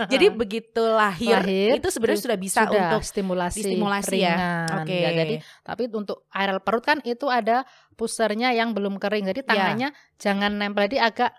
Jadi 0.05 0.25
begitu 0.29 0.83
lahir, 0.83 1.39
Lahir, 1.39 1.71
itu 1.75 1.89
sebenarnya 1.89 2.21
sudah 2.21 2.37
bisa 2.37 2.59
sudah 2.61 2.77
untuk 2.85 3.01
stimulasi, 3.01 3.57
distimulasi 3.57 4.17
ya. 4.19 4.37
Oke. 4.77 4.93
Ya, 4.93 5.09
jadi 5.15 5.35
tapi 5.61 5.89
untuk 5.89 6.27
areal 6.29 6.59
perut 6.59 6.83
kan 6.83 7.01
itu 7.01 7.25
ada 7.25 7.65
pusernya 7.93 8.51
yang 8.51 8.71
belum 8.71 8.97
kering. 8.97 9.25
Jadi 9.25 9.41
Ya. 9.41 9.47
tangannya 9.47 9.89
jangan 10.17 10.51
nempel 10.53 10.85
di 10.85 10.97
agak 10.97 11.31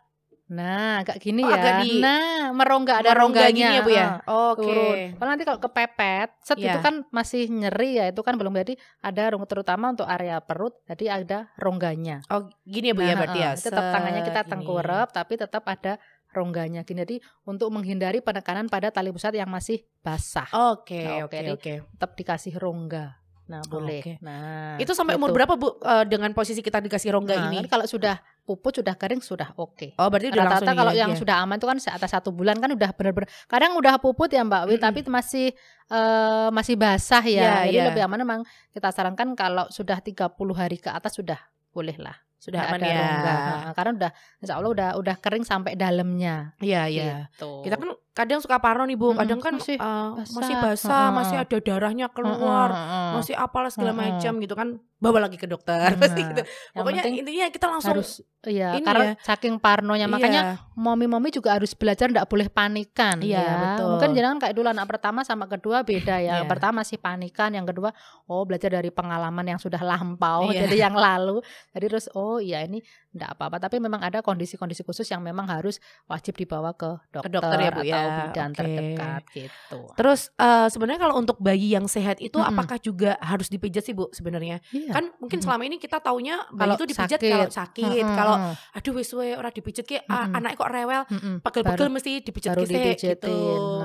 nah 0.45 1.01
agak 1.01 1.17
gini 1.19 1.41
Oh, 1.41 1.49
ya. 1.49 1.57
agak 1.57 1.73
di- 1.81 1.99
nah, 1.99 2.51
merongga 2.51 3.01
ada 3.01 3.11
merongga 3.11 3.47
rongganya. 3.47 3.57
gini 3.65 3.75
ya 3.75 3.81
Bu 3.81 3.91
ya. 3.91 4.05
ah, 4.05 4.15
Oke. 4.51 4.61
turun. 4.61 4.99
Kalau 5.15 5.29
nanti 5.29 5.45
kalau 5.45 5.61
kepepet, 5.61 6.29
set 6.39 6.59
Ya. 6.59 6.67
itu 6.69 6.79
kan 6.79 6.95
masih 7.09 7.47
nyeri 7.47 7.91
ya, 7.95 8.05
itu 8.07 8.21
kan 8.21 8.35
belum 8.35 8.53
jadi 8.57 8.75
ada 9.01 9.23
rong 9.31 9.47
terutama 9.47 9.89
untuk 9.89 10.05
area 10.05 10.39
perut, 10.39 10.77
jadi 10.85 11.05
ada 11.17 11.39
rongganya. 11.57 12.21
Oh, 12.29 12.47
gini 12.63 12.91
ya 12.91 12.95
Bu 12.95 13.01
ya 13.01 13.15
Nah, 13.15 13.19
berarti 13.19 13.39
ya. 13.39 13.51
heeh, 13.51 13.63
tetap 13.63 13.85
tangannya 13.89 14.23
kita 14.23 14.41
tengkurap 14.45 15.09
tapi 15.11 15.35
tetap 15.35 15.65
ada 15.65 15.97
rongganya 16.29 16.81
gini. 16.83 17.01
Jadi 17.01 17.17
untuk 17.43 17.69
menghindari 17.69 18.19
penekanan 18.19 18.67
pada 18.67 18.89
tali 18.89 19.09
pusat 19.09 19.33
yang 19.33 19.49
masih 19.49 19.85
basah. 20.01 20.49
Oke, 20.73 21.01
Nah, 21.01 21.25
oke, 21.25 21.39
oke, 21.51 21.73
tetap 21.87 22.11
dikasih 22.13 22.57
rongga. 22.57 23.21
Nah, 23.43 23.61
boleh. 23.63 24.01
Oke. 24.01 24.13
Nah, 24.21 24.77
Itu 24.77 24.93
sampai 24.93 25.13
umur 25.13 25.29
gitu. 25.29 25.37
berapa 25.39 25.55
Bu 25.55 25.77
eh, 25.77 26.05
dengan 26.05 26.33
posisi 26.33 26.61
kita 26.61 26.79
dikasih 26.79 27.13
rongga 27.13 27.37
Nah, 27.37 27.45
ini? 27.47 27.57
kan 27.61 27.69
kalau 27.71 27.87
sudah 27.87 28.17
puput 28.43 28.83
sudah 28.83 28.99
kering 28.99 29.23
sudah 29.23 29.55
oke. 29.55 29.95
Oh, 30.03 30.11
berarti 30.11 30.35
udah 30.35 30.45
langsung 30.45 30.67
Rata-rata 30.67 30.81
kalau 30.83 30.93
ya, 30.93 31.07
yang 31.07 31.13
iya. 31.15 31.21
sudah 31.23 31.37
aman 31.47 31.57
itu 31.63 31.67
kan 31.71 31.79
atas 31.79 32.11
satu 32.11 32.35
bulan 32.35 32.59
kan 32.59 32.71
udah 32.75 32.91
bener-bener 32.91 33.31
kadang 33.47 33.79
udah 33.79 34.03
puput 34.03 34.35
ya 34.35 34.43
Mbak 34.43 34.63
Wi 34.67 34.75
Mm-mm. 34.75 34.83
tapi 34.83 35.01
masih 35.07 35.47
eh, 35.89 36.49
masih 36.51 36.75
basah 36.75 37.23
ya. 37.23 37.63
Iya, 37.63 37.71
Jadi 37.71 37.79
iya. 37.79 37.85
lebih 37.91 38.03
aman 38.03 38.19
memang 38.27 38.41
kita 38.75 38.91
sarankan 38.91 39.39
kalau 39.39 39.71
sudah 39.71 40.03
30 40.03 40.35
hari 40.59 40.77
ke 40.83 40.91
atas 40.91 41.15
sudah 41.15 41.39
boleh 41.71 41.95
lah. 41.99 42.19
sudah 42.43 42.59
aman 42.67 42.83
ada 42.83 42.91
ya. 42.91 42.99
rongga. 42.99 43.35
Nah, 43.39 43.73
karena 43.79 43.91
udah 44.03 44.11
insya 44.43 44.55
Allah 44.59 44.71
udah 44.75 44.89
udah 44.99 45.17
kering 45.23 45.47
sampai 45.47 45.79
dalamnya. 45.79 46.59
Iya, 46.59 46.91
iya. 46.91 47.31
Gitu. 47.31 47.63
Kita 47.63 47.79
kan 47.79 47.95
kadang 48.13 48.39
suka 48.39 48.57
parno 48.57 48.85
nih 48.85 48.95
Bu, 48.95 49.13
kadang 49.13 49.41
kan 49.41 49.57
masih 49.57 49.75
eh, 49.75 50.09
basah. 50.13 50.37
masih 50.37 50.55
basah, 50.57 50.93
Heeh. 51.03 51.11
masih 51.13 51.37
ada 51.41 51.57
darahnya 51.59 52.07
keluar, 52.07 52.69
Heeh, 52.69 52.85
heeh. 52.85 53.11
masih 53.17 53.35
apalah 53.35 53.71
segala 53.73 53.93
macam 53.93 54.33
gitu 54.37 54.53
kan. 54.53 54.69
Bawa 54.97 55.19
lagi 55.19 55.35
ke 55.35 55.45
dokter 55.45 55.91
pasti 55.99 56.23
gitu. 56.23 56.43
yang 56.71 56.79
Pokoknya 56.79 57.03
intinya 57.05 57.51
kita 57.51 57.67
langsung 57.67 57.91
harus 57.91 58.23
iya 58.45 58.71
ini 58.73 58.87
karena 58.87 59.05
ya. 59.09 59.15
saking 59.25 59.59
parnonya 59.59 60.07
makanya 60.07 60.43
Iya, 60.55 60.63
momi-momi 60.75 61.27
juga 61.29 61.59
harus 61.59 61.75
belajar 61.75 62.07
ndak 62.07 62.31
boleh 62.31 62.47
panikan 62.47 63.19
Iya, 63.19 63.35
ya. 63.37 63.55
betul. 63.75 63.99
Mungkin 63.99 64.11
jangan 64.15 64.37
kayak 64.39 64.55
dulu 64.55 64.69
anak 64.69 64.87
pertama 64.87 65.27
sama 65.27 65.51
kedua 65.51 65.83
beda 65.83 66.23
ya. 66.23 66.39
Iya. 66.39 66.47
pertama 66.47 66.87
masih 66.87 66.99
panikan, 66.99 67.51
yang 67.51 67.67
kedua 67.67 67.91
oh 68.25 68.47
belajar 68.47 68.71
dari 68.71 68.89
pengalaman 68.89 69.43
yang 69.45 69.59
sudah 69.59 69.83
lampau 69.83 70.47
Iya. 70.49 70.61
jadi 70.71 70.77
yang 70.87 70.95
lalu. 70.95 71.43
Jadi 71.73 71.85
terus 71.89 72.07
oh 72.13 72.39
iya 72.39 72.63
ini 72.63 72.79
ndak 73.13 73.37
apa-apa 73.37 73.61
tapi 73.61 73.77
memang 73.77 74.01
ada 74.01 74.25
kondisi-kondisi 74.25 74.83
khusus 74.83 75.05
yang 75.07 75.21
memang 75.21 75.45
harus 75.45 75.77
wajib 76.09 76.33
dibawa 76.33 76.73
ke 76.73 76.97
dokter, 77.13 77.29
dokter 77.29 77.59
ya, 77.61 77.71
Bu, 77.71 77.81
atau 77.85 77.85
ya. 77.85 78.17
bidan 78.25 78.51
Oke. 78.51 78.57
terdekat 78.57 79.23
gitu. 79.31 79.79
Terus 79.95 80.21
eh, 80.35 80.69
sebenarnya 80.73 81.01
kalau 81.05 81.15
untuk 81.21 81.37
bayi 81.37 81.77
yang 81.77 81.85
sehat 81.85 82.19
itu 82.19 82.41
Mm-mm. 82.41 82.49
apakah 82.49 82.81
juga 82.81 83.21
harus 83.21 83.53
dipijat 83.53 83.85
sih 83.85 83.93
Bu 83.93 84.09
sebenarnya? 84.11 84.65
Iya. 84.73 84.97
Kan 84.97 85.05
mungkin 85.21 85.39
Mm-mm. 85.39 85.45
selama 85.45 85.63
ini 85.69 85.77
kita 85.77 86.01
taunya 86.01 86.41
bayi 86.49 86.61
Kalau 86.65 86.75
itu 86.75 86.85
dipijat 86.89 87.21
sakit. 87.21 87.31
kalau 87.31 87.47
sakit, 87.53 88.01
Mm-mm, 88.01 88.17
kalau 88.17 88.35
aduh 88.73 88.93
wis 88.97 89.11
we 89.13 89.37
ora 89.37 89.51
dipijat 89.53 89.85
ki 89.85 89.97
Mm-mm. 90.03 90.33
anaknya 90.33 90.57
kok 90.57 90.71
rewel, 90.73 91.03
mm-mm. 91.07 91.35
pegel-pegel 91.45 91.89
mesti 91.93 92.13
dipijat 92.25 92.57
ki 92.57 92.65
sih, 92.65 92.81
gitu. 92.97 93.37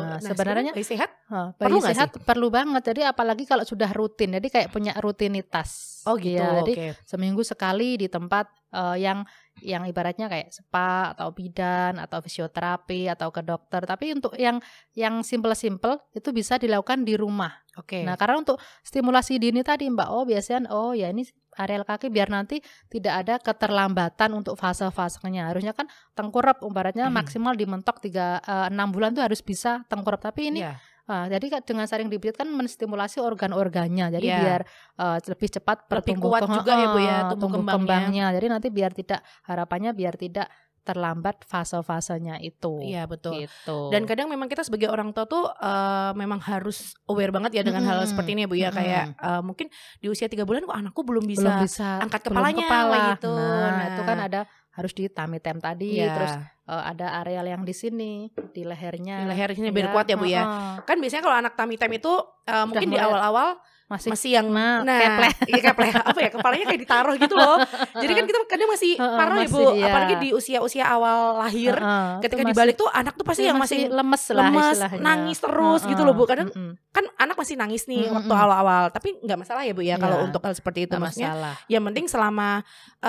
Nah, 0.07 0.23
sebenarnya- 0.23 0.71
bayi 0.71 0.87
sehat 0.87 1.11
Perlu 1.27 1.51
bayi 1.59 1.83
nggak 1.83 1.95
sehat 1.99 2.09
perlu 2.23 2.47
banget. 2.47 2.81
Jadi 2.87 3.01
apalagi 3.03 3.43
kalau 3.43 3.67
sudah 3.67 3.91
rutin. 3.91 4.31
Jadi 4.31 4.47
kayak 4.47 4.71
punya 4.71 4.95
rutinitas. 4.95 6.01
Oh 6.07 6.15
gitu. 6.15 6.39
Jadi 6.39 6.73
Oke. 6.73 6.87
seminggu 7.03 7.43
sekali 7.43 7.99
di 7.99 8.07
tempat 8.07 8.47
eh, 8.73 8.97
yang 8.99 9.23
yang 9.65 9.89
ibaratnya 9.89 10.29
kayak 10.29 10.53
spa 10.53 11.17
atau 11.17 11.33
bidan 11.33 11.97
atau 11.97 12.21
fisioterapi 12.21 13.09
atau 13.09 13.33
ke 13.33 13.41
dokter. 13.41 13.81
Tapi 13.81 14.13
untuk 14.13 14.37
yang 14.37 14.61
yang 14.93 15.25
simple-simple 15.25 15.97
itu 16.13 16.29
bisa 16.29 16.61
dilakukan 16.61 17.01
di 17.01 17.17
rumah. 17.17 17.57
Oke. 17.77 18.05
Nah, 18.05 18.13
karena 18.17 18.41
untuk 18.41 18.61
stimulasi 18.85 19.41
dini 19.41 19.65
tadi 19.65 19.89
Mbak, 19.89 20.09
oh 20.13 20.25
biasanya 20.29 20.69
oh 20.69 20.93
ya 20.93 21.09
ini 21.09 21.25
areal 21.57 21.89
kaki 21.89 22.13
biar 22.13 22.29
nanti 22.29 22.61
tidak 22.85 23.13
ada 23.25 23.35
keterlambatan 23.41 24.29
untuk 24.37 24.53
fase-fasenya. 24.61 25.49
Harusnya 25.49 25.73
kan 25.73 25.89
tengkurap 26.13 26.61
ibaratnya 26.61 27.09
Hmm. 27.09 27.17
maksimal 27.17 27.57
dimentok 27.57 27.97
3 27.97 28.41
6 28.69 28.93
bulan 28.93 29.17
tuh 29.17 29.25
harus 29.25 29.41
bisa 29.41 29.81
tengkurap. 29.89 30.21
Tapi 30.21 30.53
ini 30.53 30.61
Iya. 30.61 30.77
Ah, 31.07 31.25
jadi 31.25 31.63
dengan 31.63 31.87
sering 31.87 32.11
dipijat 32.11 32.35
kan 32.35 32.51
menstimulasi 32.51 33.23
organ-organnya. 33.23 34.11
Jadi 34.11 34.27
Iya. 34.27 34.37
biar 34.37 34.61
eh, 34.99 35.17
lebih 35.23 35.49
cepat 35.49 35.87
Lebih 35.87 36.19
kuat 36.19 36.43
juga 36.45 36.71
ya, 36.75 36.87
Bu, 36.91 36.99
ya, 36.99 37.07
heeh, 37.23 37.29
tumbuh 37.31 37.47
tumbuh 37.47 37.63
kembangnya. 37.63 37.87
kembangnya. 38.11 38.25
Jadi 38.35 38.45
nanti 38.47 38.67
biar 38.67 38.91
tidak 38.91 39.19
harapannya 39.43 39.91
biar 39.91 40.13
tidak 40.13 40.47
terlambat 40.83 41.43
fase-fasenya 41.43 42.39
itu. 42.39 42.79
Iya 42.79 43.03
betul. 43.05 43.43
Gitu. 43.43 43.77
Dan 43.91 44.03
kadang 44.03 44.27
memang 44.27 44.47
kita 44.47 44.63
sebagai 44.63 44.87
orang 44.87 45.11
tua 45.11 45.23
tuh 45.23 45.43
eh, 45.47 46.11
memang 46.13 46.39
harus 46.39 46.95
aware 47.05 47.27
banget 47.29 47.55
ya 47.55 47.63
dengan 47.63 47.83
hal 47.83 47.99
Mm-mm. 47.99 48.09
seperti 48.09 48.31
ini 48.31 48.41
ya 48.43 48.47
Bu 48.47 48.55
ya 48.55 48.67
Mm-mm. 48.67 48.77
kayak 48.77 49.03
eh, 49.13 49.41
mungkin 49.43 49.67
di 49.99 50.07
usia 50.07 50.27
tiga 50.27 50.43
bulan 50.43 50.63
kok 50.63 50.75
anakku 50.75 51.03
belum 51.03 51.23
bisa, 51.23 51.43
belum 51.43 51.59
bisa 51.61 51.87
angkat 51.99 52.23
belum 52.23 52.35
kepalanya 52.35 52.65
kepala. 52.65 52.87
kayak 52.89 53.07
gitu. 53.15 53.35
Nah, 53.35 53.83
itu 53.85 54.01
kan 54.01 54.17
Nah. 54.17 54.27
ada 54.27 54.39
harus 54.77 54.93
di 54.93 55.09
tummy 55.09 55.41
tadi, 55.57 55.97
Iya. 55.97 56.13
terus 56.13 56.33
eh, 56.69 56.83
ada 56.85 57.17
areal 57.17 57.43
yang 57.43 57.63
di 57.63 57.73
sini, 57.73 58.29
di 58.53 58.61
lehernya. 58.61 59.25
Di 59.25 59.27
leher 59.27 59.49
sini 59.51 59.73
biar 59.73 59.89
kuat 59.89 60.05
ya, 60.05 60.15
Bu, 60.15 60.23
ya. 60.23 60.39
heeh. 60.39 60.73
kan 60.85 60.97
biasanya 60.97 61.23
kalau 61.23 61.35
anak 61.35 61.53
tummy 61.55 61.97
itu 61.97 62.13
eh, 62.45 62.63
mungkin 62.63 62.87
di 62.87 62.93
mulai- 62.93 63.07
awal-awal 63.09 63.49
Masih, 63.87 64.11
masih 64.11 64.31
yang 64.35 64.47
nah, 64.47 64.83
nah 64.83 64.99
kepleh. 64.99 65.31
iya 65.47 65.61
kepleh 65.63 65.91
apa 65.95 66.19
ya 66.19 66.27
kepalanya 66.29 66.65
kayak 66.67 66.81
ditaruh 66.83 67.15
gitu 67.15 67.31
loh 67.33 67.55
jadi 67.95 68.11
kan 68.13 68.23
kita 68.25 68.37
kadang 68.45 68.67
masih 68.67 68.91
Heeh, 68.93 69.15
parno 69.15 69.39
ya 69.39 69.47
bu 69.47 69.63
dia. 69.71 69.85
apalagi 69.87 70.15
di 70.19 70.29
usia-usia 70.29 70.83
awal 70.85 71.39
lahir 71.39 71.71
Heeh, 71.71 72.07
itu 72.13 72.21
ketika 72.21 72.41
masih- 72.41 72.51
dibalik 72.51 72.75
tuh 72.75 72.89
anak 72.91 73.15
tuh 73.15 73.23
pasti 73.23 73.41
ya 73.41 73.47
yang 73.47 73.57
masih 73.57 73.87
lemes 73.87 74.23
lah 74.29 74.43
lemes, 74.45 74.75
istilahnya. 74.75 74.99
nangis 74.99 75.37
terus 75.39 75.81
gitu 75.83 75.95
Heeh, 75.95 76.03
loh, 76.03 76.13
Bu. 76.13 76.23
Kadang 76.25 76.47
mm-mm. 76.49 76.71
kan 76.89 77.05
anak 77.15 77.35
masih 77.37 77.55
nangis 77.55 77.83
nih 77.85 78.03
Mm-mm. 78.03 78.15
waktu 78.17 78.33
awal-awal 78.33 78.83
tapi 78.89 79.09
nggak 79.17 79.39
masalah 79.39 79.63
ya 79.63 79.71
bu 79.71 79.81
ya 79.81 79.95
kalau 79.95 80.17
Iya. 80.17 80.25
untuk 80.25 80.41
hal 80.41 80.51
seperti 80.51 80.79
itu 80.83 80.95
maksudnya 80.97 81.31
masalah. 81.31 81.55
yang 81.65 81.83
penting 81.85 82.05
selama 82.05 82.49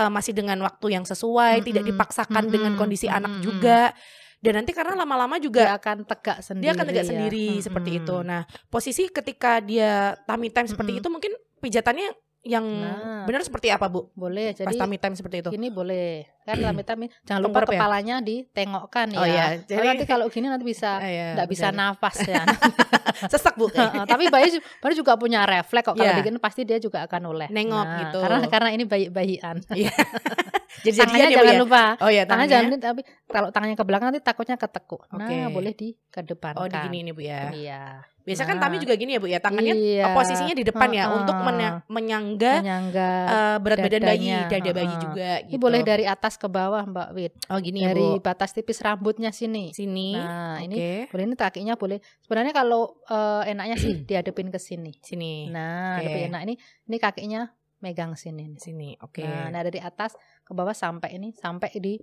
masih 0.09 0.31
dengan 0.31 0.59
waktu 0.61 0.87
yang 0.91 1.03
sesuai 1.03 1.59
tidak 1.61 1.83
dipaksakan 1.85 2.45
dengan 2.47 2.73
kondisi 2.75 3.11
anak 3.11 3.41
juga 3.41 3.91
dan 4.39 4.53
nanti 4.55 4.71
karena 4.71 4.95
lama-lama 4.95 5.37
dia 5.37 5.45
juga 5.45 5.63
akan 5.75 5.97
tegak 6.05 6.39
sendiri. 6.41 6.63
dia 6.63 6.73
akan 6.73 6.87
tegak 6.87 7.05
ya. 7.05 7.11
sendiri 7.11 7.47
seperti 7.59 7.91
Mm-mm. 7.93 8.03
itu 8.03 8.17
nah 8.21 8.43
posisi 8.67 9.03
ketika 9.09 9.59
dia 9.59 9.91
tummy 10.23 10.49
time 10.49 10.67
seperti 10.67 10.91
Mm-mm. 10.93 11.03
itu 11.03 11.09
mungkin 11.09 11.33
pijatannya 11.59 12.09
yang 12.41 12.63
Nah. 12.65 13.27
benar 13.27 13.43
seperti 13.43 13.67
apa 13.67 13.91
bu? 13.91 14.15
Boleh. 14.15 14.55
Pas 14.55 14.63
Jadi 14.63 14.79
tummy 14.79 14.97
time 14.97 15.13
seperti 15.13 15.43
itu. 15.43 15.51
Gini 15.51 15.69
boleh 15.69 16.23
kan 16.47 16.55
tummy 16.57 16.81
time 16.81 17.01
ini, 17.05 17.09
jangan 17.29 17.43
lupa 17.43 17.61
ya? 17.61 17.67
kepalanya 17.67 18.17
ditengokkan 18.23 19.07
ya. 19.11 19.19
Oh 19.19 19.27
iya, 19.27 19.47
jadi- 19.61 19.85
nanti 19.85 20.07
kalau 20.07 20.31
gini 20.31 20.47
nanti 20.47 20.63
bisa 20.63 20.97
Ah, 21.03 21.05
iya, 21.05 21.27
nggak 21.35 21.49
bisa 21.51 21.69
benar. 21.69 21.99
nafas 21.99 22.17
ya. 22.23 22.47
Sesak 23.35 23.59
bu. 23.59 23.67
Tapi 23.75 24.31
bayi 24.31 24.55
bayi 24.55 24.95
juga 24.95 25.19
punya 25.19 25.43
refleks 25.45 25.83
kok 25.85 25.99
kalau 25.99 26.09
Iya. 26.09 26.23
bikin 26.23 26.39
pasti 26.39 26.63
dia 26.63 26.79
juga 26.79 27.03
akan 27.05 27.23
oleh. 27.27 27.49
Nengok 27.51 27.85
Nah, 27.85 27.99
gitu. 28.07 28.19
Karena 28.23 28.39
karena 28.47 28.71
ini 28.71 28.85
bayi-bayian. 28.87 29.57
Iya. 29.75 29.93
Jadi 30.81 30.97
Tangannya 30.97 31.27
ya 31.27 31.37
jangan 31.37 31.55
ya. 31.55 31.61
lupa. 31.61 31.85
Oh 31.99 32.09
ya 32.09 32.23
Tangan 32.23 32.29
tangannya. 32.45 32.51
jangan 32.51 32.67
ini, 32.69 32.77
tapi 32.79 33.01
kalau 33.27 33.49
tangannya 33.49 33.75
ke 33.75 33.85
belakang 33.85 34.07
nanti 34.09 34.21
takutnya 34.21 34.57
ketekuk. 34.57 35.03
Nah, 35.09 35.25
Oke. 35.25 35.37
boleh 35.51 35.73
di 35.73 35.89
kedepankan. 36.09 36.59
Oh 36.59 36.67
di 36.67 36.79
gini 36.81 36.99
ini 37.01 37.11
bu 37.11 37.21
ya. 37.21 37.51
Iya. 37.51 37.83
Biasa 38.21 38.45
kan 38.45 38.57
Nah. 38.57 38.63
tummy 38.63 38.77
juga 38.77 38.93
gini 38.93 39.17
ya 39.17 39.21
bu 39.21 39.27
ya. 39.27 39.41
Tangannya 39.41 39.73
Iya. 39.73 40.13
posisinya 40.13 40.53
di 40.53 40.61
depan 40.61 40.89
ya 40.91 41.09
Heeh. 41.09 41.17
untuk 41.17 41.33
menya- 41.39 41.81
menyangga 41.89 42.53
menyangga. 42.61 43.11
eh, 43.25 43.57
berat 43.59 43.79
badan 43.79 44.03
bayi, 44.03 44.21
dadanya. 44.21 44.39
dada 44.47 44.71
bayi 44.71 44.95
juga. 44.99 45.31
Ini 45.39 45.49
Gitu. 45.49 45.57
boleh 45.59 45.81
dari 45.83 46.05
atas 46.05 46.35
ke 46.35 46.47
bawah, 46.47 46.85
Mbak 46.85 47.09
Wit. 47.11 47.33
Oh 47.49 47.59
gini 47.59 47.83
ya 47.83 47.91
Dari 47.91 48.05
bu. 48.05 48.21
batas 48.21 48.53
tipis 48.53 48.79
rambutnya 48.79 49.31
sini. 49.31 49.73
Sini. 49.73 50.13
Nah, 50.15 50.61
Oke. 50.61 50.65
ini 50.67 50.77
boleh 51.09 51.25
ini 51.25 51.35
kakinya 51.35 51.75
boleh. 51.75 51.99
Sebenarnya 52.21 52.53
kalau 52.53 53.01
eh, 53.03 53.43
enaknya 53.49 53.77
sih 53.77 53.93
dihadapin 54.05 54.49
ke 54.49 54.59
sini. 54.59 54.93
Sini. 55.01 55.49
Nah, 55.49 55.97
Oke. 55.97 56.05
lebih 56.05 56.23
enak 56.29 56.41
ini 56.45 56.55
ini 56.85 56.97
kakinya 56.97 57.49
megang 57.81 58.15
sini. 58.15 58.51
nih. 58.51 58.59
Sini. 58.59 58.89
Oke. 59.01 59.23
Nah, 59.23 59.51
nah, 59.51 59.63
dari 59.63 59.79
atas 59.79 60.15
ke 60.43 60.53
bawah 60.53 60.75
sampai 60.75 61.15
ini 61.17 61.31
sampai 61.35 61.71
di 61.79 61.99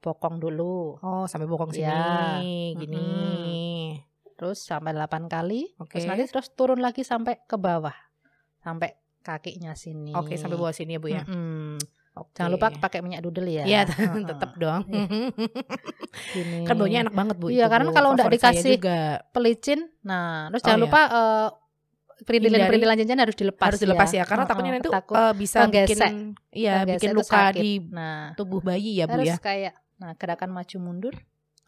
bokong 0.00 0.40
dulu. 0.40 0.96
Oh 1.00 1.24
sampai 1.28 1.46
bokong 1.46 1.72
sini. 1.76 1.84
Ya. 1.84 2.40
Gini. 2.74 3.08
Terus 4.34 4.64
sampai 4.64 4.96
8 4.96 5.28
kali. 5.28 5.76
Oke. 5.76 6.00
Terus 6.00 6.08
nanti 6.08 6.24
terus 6.24 6.48
turun 6.56 6.80
lagi 6.80 7.04
sampai 7.04 7.44
ke 7.44 7.60
bawah. 7.60 7.92
Sampai 8.64 8.96
kakinya 9.20 9.76
sini. 9.76 10.16
Oke 10.16 10.40
sampai 10.40 10.56
bawah 10.56 10.72
sini 10.72 10.96
ya 10.96 11.00
bu 11.00 11.08
ya. 11.12 11.22
Mm-mm. 11.28 11.76
Oke. 12.16 12.40
Jangan 12.40 12.50
lupa 12.50 12.68
pakai 12.72 13.04
minyak 13.04 13.20
dudel 13.22 13.46
ya. 13.46 13.64
Iya 13.68 13.80
tetap 14.32 14.56
dong. 14.56 14.88
Gini. 16.34 16.66
kan 16.66 16.74
baunya 16.74 17.06
enak 17.06 17.14
banget 17.14 17.36
bu. 17.38 17.46
Iya, 17.52 17.70
karena 17.70 17.92
Bu. 17.92 17.96
kalau 17.96 18.08
nggak 18.16 18.32
dikasih 18.34 18.76
pelicin. 19.30 19.80
Nah, 20.02 20.50
terus 20.50 20.62
Oh, 20.62 20.66
jangan 20.66 20.80
iya. 20.80 20.86
lupa 20.88 21.00
eh, 21.06 21.48
perintilan-perintilan 22.22 22.96
cincin 22.96 23.18
harus 23.18 23.34
dilepas 23.34 23.66
harus 23.68 23.80
dilepas 23.80 24.08
ya, 24.08 24.22
karena 24.22 24.44
Heeh, 24.44 24.50
takutnya 24.50 24.72
nanti 24.74 24.88
takut 24.88 25.16
eh, 25.16 25.32
bisa 25.34 25.58
bikin 25.64 25.98
iya 26.50 26.72
menggesek 26.82 26.96
bikin 26.96 27.10
luka 27.12 27.40
sakit. 27.48 27.60
di 27.60 27.72
Nah, 27.88 28.32
tubuh 28.34 28.60
bayi 28.60 28.98
ya 28.98 29.04
bu 29.04 29.16
harus 29.16 29.28
ya. 29.28 29.36
kayak 29.38 29.74
nah 29.96 30.12
gerakan 30.14 30.50
maju 30.50 30.76
mundur. 30.78 31.14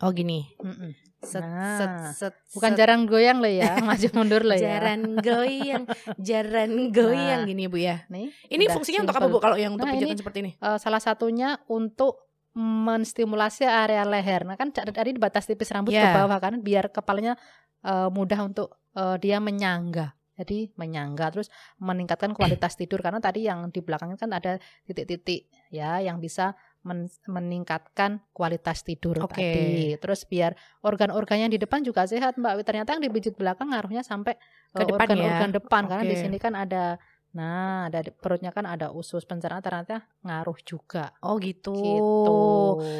Oh 0.02 0.10
gini. 0.10 0.50
Mm-mm. 0.58 0.98
Set, 1.22 1.38
Nah, 1.38 1.78
set, 1.78 1.92
set, 2.18 2.34
Bukan 2.50 2.74
set. 2.74 2.78
jarang 2.82 3.06
goyang 3.06 3.38
loh 3.38 3.46
ya, 3.46 3.78
maju 3.86 4.08
mundur 4.12 4.42
loh 4.42 4.58
ya. 4.58 4.82
Jaran 4.82 5.14
goyang, 5.16 5.86
jaran 6.18 6.72
goyang 6.90 7.40
Nah. 7.42 7.46
gini 7.46 7.70
bu 7.70 7.78
ya. 7.78 8.02
Nih, 8.10 8.34
Ini 8.50 8.66
fungsinya 8.66 9.06
untuk 9.06 9.14
apa 9.14 9.30
simple. 9.30 9.38
bu? 9.38 9.44
Kalau 9.44 9.54
yang 9.54 9.78
untuk 9.78 9.86
Nah, 9.86 9.94
pijatan 9.94 10.10
ini- 10.10 10.18
seperti 10.18 10.38
ini? 10.42 10.50
Eh, 10.58 10.78
salah 10.78 10.98
satunya 10.98 11.62
untuk 11.66 12.18
menstimulasi 12.52 13.64
area 13.64 14.02
leher. 14.02 14.42
Nah 14.42 14.56
kan 14.56 14.74
di 14.74 15.22
batas 15.22 15.46
tipis 15.46 15.70
rambut 15.70 15.88
ke 15.90 16.02
Ya. 16.02 16.12
bawah 16.12 16.36
kan, 16.36 16.60
biar 16.60 16.90
kepalanya 16.90 17.38
eh, 17.82 18.08
mudah 18.10 18.38
untuk 18.42 18.78
eh, 18.92 19.16
dia 19.18 19.38
menyangga. 19.38 20.14
Jadi 20.32 20.72
menyangga 20.80 21.28
terus 21.28 21.48
meningkatkan 21.76 22.32
kualitas 22.38 22.74
tidur 22.74 23.04
karena 23.04 23.20
tadi 23.20 23.44
yang 23.44 23.68
di 23.68 23.80
belakangnya 23.84 24.16
kan 24.16 24.30
ada 24.32 24.56
titik-titik 24.88 25.52
ya 25.68 26.00
yang 26.00 26.18
bisa 26.18 26.56
men- 26.82 27.10
meningkatkan 27.28 28.20
kualitas 28.34 28.82
tidur 28.82 29.22
Oke. 29.22 29.36
tadi. 29.36 29.94
Terus 29.98 30.26
biar 30.26 30.56
organ-organ 30.82 31.46
yang 31.46 31.52
di 31.52 31.58
depan 31.60 31.84
juga 31.86 32.04
sehat, 32.08 32.36
Mbak. 32.36 32.64
Ternyata 32.66 32.98
yang 32.98 33.02
dipijit 33.04 33.34
belakang 33.38 33.70
ngaruhnya 33.70 34.02
sampai 34.02 34.34
Ke 34.72 34.82
eh, 34.82 34.88
depan 34.88 35.06
ya? 35.12 35.12
organ-organ 35.12 35.50
depan 35.52 35.82
karena 35.86 36.04
di 36.08 36.16
sini 36.16 36.36
kan 36.40 36.56
ada 36.56 36.96
Nah, 37.32 37.88
dari 37.88 38.12
perutnya 38.12 38.52
kan 38.52 38.64
ada 38.64 38.90
usus 38.90 39.24
pencernaan 39.24 39.58
ternyata 39.58 40.04
ngaruh 40.20 40.58
juga. 40.60 41.16
Oh 41.20 41.36
gitu. 41.36 41.72
Gitu. 41.72 42.36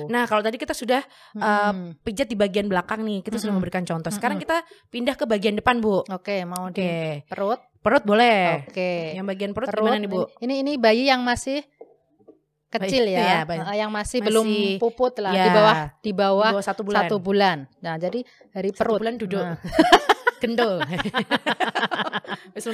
Nah 0.08 0.24
kalau 0.24 0.40
tadi 0.40 0.56
kita 0.56 0.72
sudah 0.72 1.04
Mm-mm. 1.32 2.00
pijat 2.00 2.24
di 2.24 2.34
bagian 2.34 2.64
belakang 2.64 3.02
nih, 3.02 3.20
kita 3.20 3.36
sudah 3.36 3.50
Mm-mm. 3.50 3.60
memberikan 3.60 3.84
contoh. 3.84 4.08
Sekarang 4.08 4.40
Mm-mm. 4.40 4.48
kita 4.48 4.64
pindah 4.88 5.14
ke 5.14 5.24
bagian 5.26 5.52
depan 5.52 5.78
bu. 5.78 6.00
Oke, 6.06 6.44
mau 6.44 6.66
Oke. 6.66 6.80
di 6.80 6.88
perut. 7.28 7.60
Perut 7.78 8.02
boleh. 8.02 8.64
Oke. 8.64 9.12
Yang 9.12 9.26
bagian 9.28 9.50
perut, 9.52 9.68
Perut 9.68 9.84
gimana 9.84 10.00
nih 10.00 10.08
bu? 10.08 10.24
Ini 10.38 10.54
ini 10.60 10.72
bayi 10.76 11.04
yang 11.06 11.20
masih 11.20 11.60
kecil 12.70 13.04
Bayi- 13.04 13.20
ya, 13.20 13.44
bayi- 13.44 13.60
Eh, 13.68 13.76
yang 13.76 13.92
masih, 13.92 14.16
masih- 14.16 14.32
belum 14.32 14.48
puput 14.80 15.12
lah 15.20 15.36
ya, 15.36 15.44
di 15.44 15.50
bawah 15.52 15.74
di 15.76 15.88
Di 16.00 16.12
bawah 16.16 16.50
bawah 16.56 16.64
satu 16.64 16.80
bulan. 16.80 17.04
satu 17.04 17.16
bulan. 17.20 17.58
Nah, 17.84 18.00
jadi 18.00 18.24
dari 18.48 18.72
Satu 18.72 18.78
perut 18.80 18.98
bulan 19.04 19.14
duduk. 19.20 19.44
Nah, 19.44 19.60
Gendol. 20.40 20.80
Wis. 22.56 22.66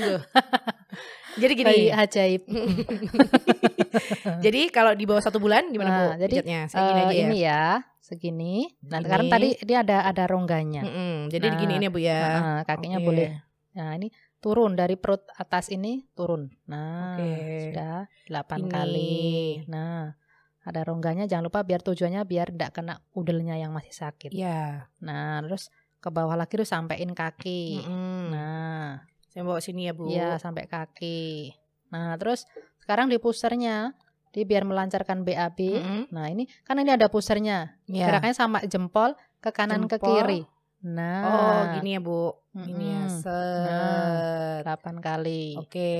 Jadi 1.38 1.52
gini. 1.54 1.64
bayi 1.64 1.86
ajaib. 1.88 2.42
Jadi 4.44 4.60
kalau 4.68 4.92
di 4.92 5.04
bawah 5.04 5.20
satu 5.20 5.38
bulan 5.38 5.68
gimana 5.68 5.88
Nah, 5.88 5.98
bu? 5.98 6.08
jadi, 6.20 6.34
Pijatnya 6.36 6.60
saya 6.66 6.82
gini 6.84 6.98
Eh, 6.98 7.04
aja 7.04 7.14
ya. 7.14 7.24
ini 7.24 7.38
ya, 7.40 7.64
segini. 7.98 8.54
Nah, 8.84 8.98
Gini. 8.98 9.08
karena 9.08 9.26
tadi 9.28 9.48
dia 9.60 9.78
ada 9.80 9.96
ada 10.04 10.24
rongganya. 10.26 10.82
Mm-mm, 10.82 11.14
Jadi 11.28 11.44
Nah, 11.44 11.52
diginiin 11.54 11.82
ya 11.82 11.90
bu 11.90 11.98
ya. 12.00 12.20
Nah, 12.20 12.60
kakinya 12.64 12.98
Oke. 12.98 13.06
boleh. 13.06 13.28
Nah, 13.72 13.90
ini 13.94 14.08
turun 14.38 14.72
dari 14.74 14.94
perut 14.94 15.26
atas 15.32 15.68
ini 15.68 16.06
turun. 16.12 16.46
Nah, 16.66 17.14
Oke. 17.14 17.30
sudah 17.64 17.94
8 18.26 18.58
Ini. 18.60 18.68
kali. 18.68 19.24
Nah, 19.66 20.14
ada 20.60 20.80
rongganya 20.82 21.24
jangan 21.24 21.48
lupa 21.48 21.62
biar 21.62 21.80
tujuannya 21.80 22.22
biar 22.22 22.50
tidak 22.50 22.70
kena 22.72 22.94
udelnya 23.12 23.56
yang 23.56 23.72
masih 23.72 23.92
sakit. 23.92 24.30
Iya. 24.30 24.88
Nah, 25.00 25.40
terus 25.42 25.70
ke 25.98 26.08
bawah 26.08 26.34
lagi 26.34 26.54
terus 26.54 26.68
sampein 26.68 27.10
kaki. 27.10 27.82
Mm-mm. 27.82 28.30
Nah, 28.30 29.02
Saya 29.28 29.42
bawa 29.44 29.60
sini 29.60 29.86
ya 29.86 29.92
bu. 29.92 30.08
iya 30.08 30.36
sampai 30.36 30.64
kaki. 30.64 31.52
Nah, 31.88 32.16
terus 32.16 32.44
sekarang 32.78 33.08
di 33.08 33.16
pusernya 33.16 33.92
dia 34.28 34.44
biar 34.44 34.62
melancarkan 34.62 35.24
BAB. 35.24 35.58
Mm-mm. 35.80 36.02
Nah, 36.10 36.28
ini 36.28 36.44
kan 36.62 36.76
ini 36.76 36.90
ada 36.90 37.08
pusernya. 37.08 37.76
Iya. 37.84 38.08
Gerakannya 38.08 38.36
sama 38.36 38.58
jempol 38.62 39.16
ke 39.38 39.50
kanan 39.50 39.84
ke 39.84 39.96
Jempol. 39.96 40.08
kiri. 40.20 40.40
Nah, 40.78 41.22
Oh 41.26 41.60
gini 41.74 41.96
ya 41.96 42.00
bu. 42.00 42.32
Gini 42.54 42.86
ya. 42.88 43.02
Mm-mm. 43.04 43.20
Set. 43.20 44.62
8 44.64 45.00
kali. 45.00 45.56
Oke. 45.56 45.94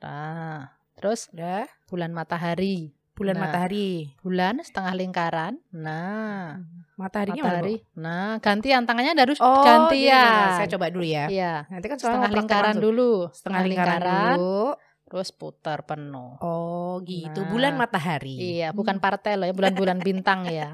Nah, 0.00 0.68
terus 0.94 1.30
Udah. 1.32 1.64
bulan 1.86 2.10
matahari. 2.10 2.92
Bulan 3.12 3.36
Nah. 3.36 3.42
matahari. 3.46 4.10
Bulan 4.20 4.60
setengah 4.60 4.94
lingkaran. 4.96 5.54
Nah, 5.70 6.58
Mataharinya 6.58 6.66
mana 6.72 6.81
bu? 7.02 7.40
matahari. 7.40 7.76
Nah, 7.94 8.38
gantian 8.38 8.82
tangannya 8.82 9.12
harus 9.14 9.38
Oh 9.38 9.62
gantian. 9.62 10.14
nah, 10.14 10.56
Saya 10.56 10.68
coba 10.70 10.86
dulu 10.88 11.02
ya. 11.02 11.26
Iya. 11.26 11.66
Nanti 11.66 11.86
kan 11.86 11.98
Setengah 11.98 12.30
lingkaran 12.30 12.74
langsung. 12.74 12.84
dulu. 12.84 13.12
Setengah 13.30 13.60
lingkaran, 13.64 14.36
dulu. 14.38 14.62
terus 15.02 15.28
putar 15.28 15.84
penuh. 15.84 16.40
Oh 16.40 16.96
gitu. 17.04 17.44
Nah. 17.44 17.48
Bulan 17.48 17.76
matahari. 17.76 18.56
Iya, 18.56 18.72
bukan 18.72 18.96
partai 18.96 19.36
loh 19.36 19.44
ya, 19.44 19.52
bulan-bulan 19.52 20.00
bintang 20.00 20.48
ya. 20.48 20.72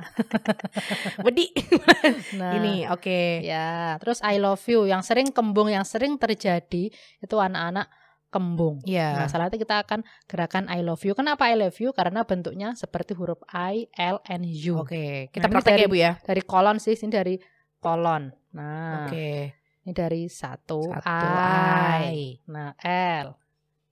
Wedi. 1.27 1.51
Nah, 2.39 2.55
Ini 2.55 2.87
oke. 2.89 3.43
Ya, 3.43 3.99
terus 3.99 4.23
I 4.23 4.39
love 4.39 4.63
you 4.65 4.87
yang 4.87 5.03
sering 5.03 5.35
kembung 5.35 5.67
yang 5.67 5.83
sering 5.83 6.15
terjadi 6.17 6.93
itu 6.95 7.37
anak-anak 7.37 7.91
kembung. 8.29 8.85
Iya. 8.85 9.25
Nah, 9.25 9.27
salah 9.27 9.49
kita 9.49 9.81
akan 9.83 10.05
gerakan 10.25 10.69
I 10.69 10.85
love 10.85 11.01
you. 11.01 11.17
Kenapa 11.17 11.49
I 11.49 11.57
love 11.57 11.77
you? 11.77 11.91
Karena 11.93 12.23
bentuknya 12.23 12.77
seperti 12.77 13.17
huruf 13.17 13.41
I, 13.49 13.89
L, 13.97 14.21
and 14.25 14.45
U. 14.45 14.85
Oke. 14.85 15.33
Kita 15.33 15.49
Nah, 15.49 15.53
praktek 15.57 15.73
dari- 15.75 15.83
ya 15.83 15.89
bu 15.89 15.97
ya. 15.97 16.13
Dari 16.21 16.43
kolon 16.45 16.77
sih, 16.77 16.93
ini 16.95 17.09
dari 17.09 17.35
kolon. 17.81 18.29
Nah, 18.53 19.09
Oke. 19.09 19.57
ini 19.85 19.93
dari 19.93 20.29
satu, 20.29 20.93
Satu 20.93 21.09
I. 21.09 22.01
I. 22.05 22.21
Nah, 22.47 22.77
L. 23.25 23.33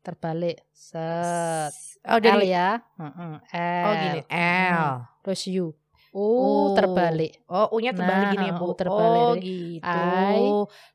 Terbalik, 0.01 0.63
set. 0.71 1.73
Oh 2.07 2.17
L 2.17 2.21
dari. 2.23 2.47
ya. 2.47 2.79
Heeh, 2.79 3.35
L. 3.51 3.85
Oh 3.85 3.93
gini. 3.99 4.21
L. 4.31 4.85
Terus 5.25 5.43
U. 5.51 5.67
U 6.17 6.25
Oh. 6.25 6.67
terbalik. 6.73 7.45
Oh, 7.45 7.77
U-nya 7.77 7.93
terbalik 7.93 8.25
Nah, 8.25 8.33
gini 8.33 8.47
ya, 8.49 8.55
Bu. 8.57 8.65
U 8.65 8.73
terbalik. 8.73 9.21
Oh, 9.21 9.35
gitu. 9.37 9.85
I 9.85 10.41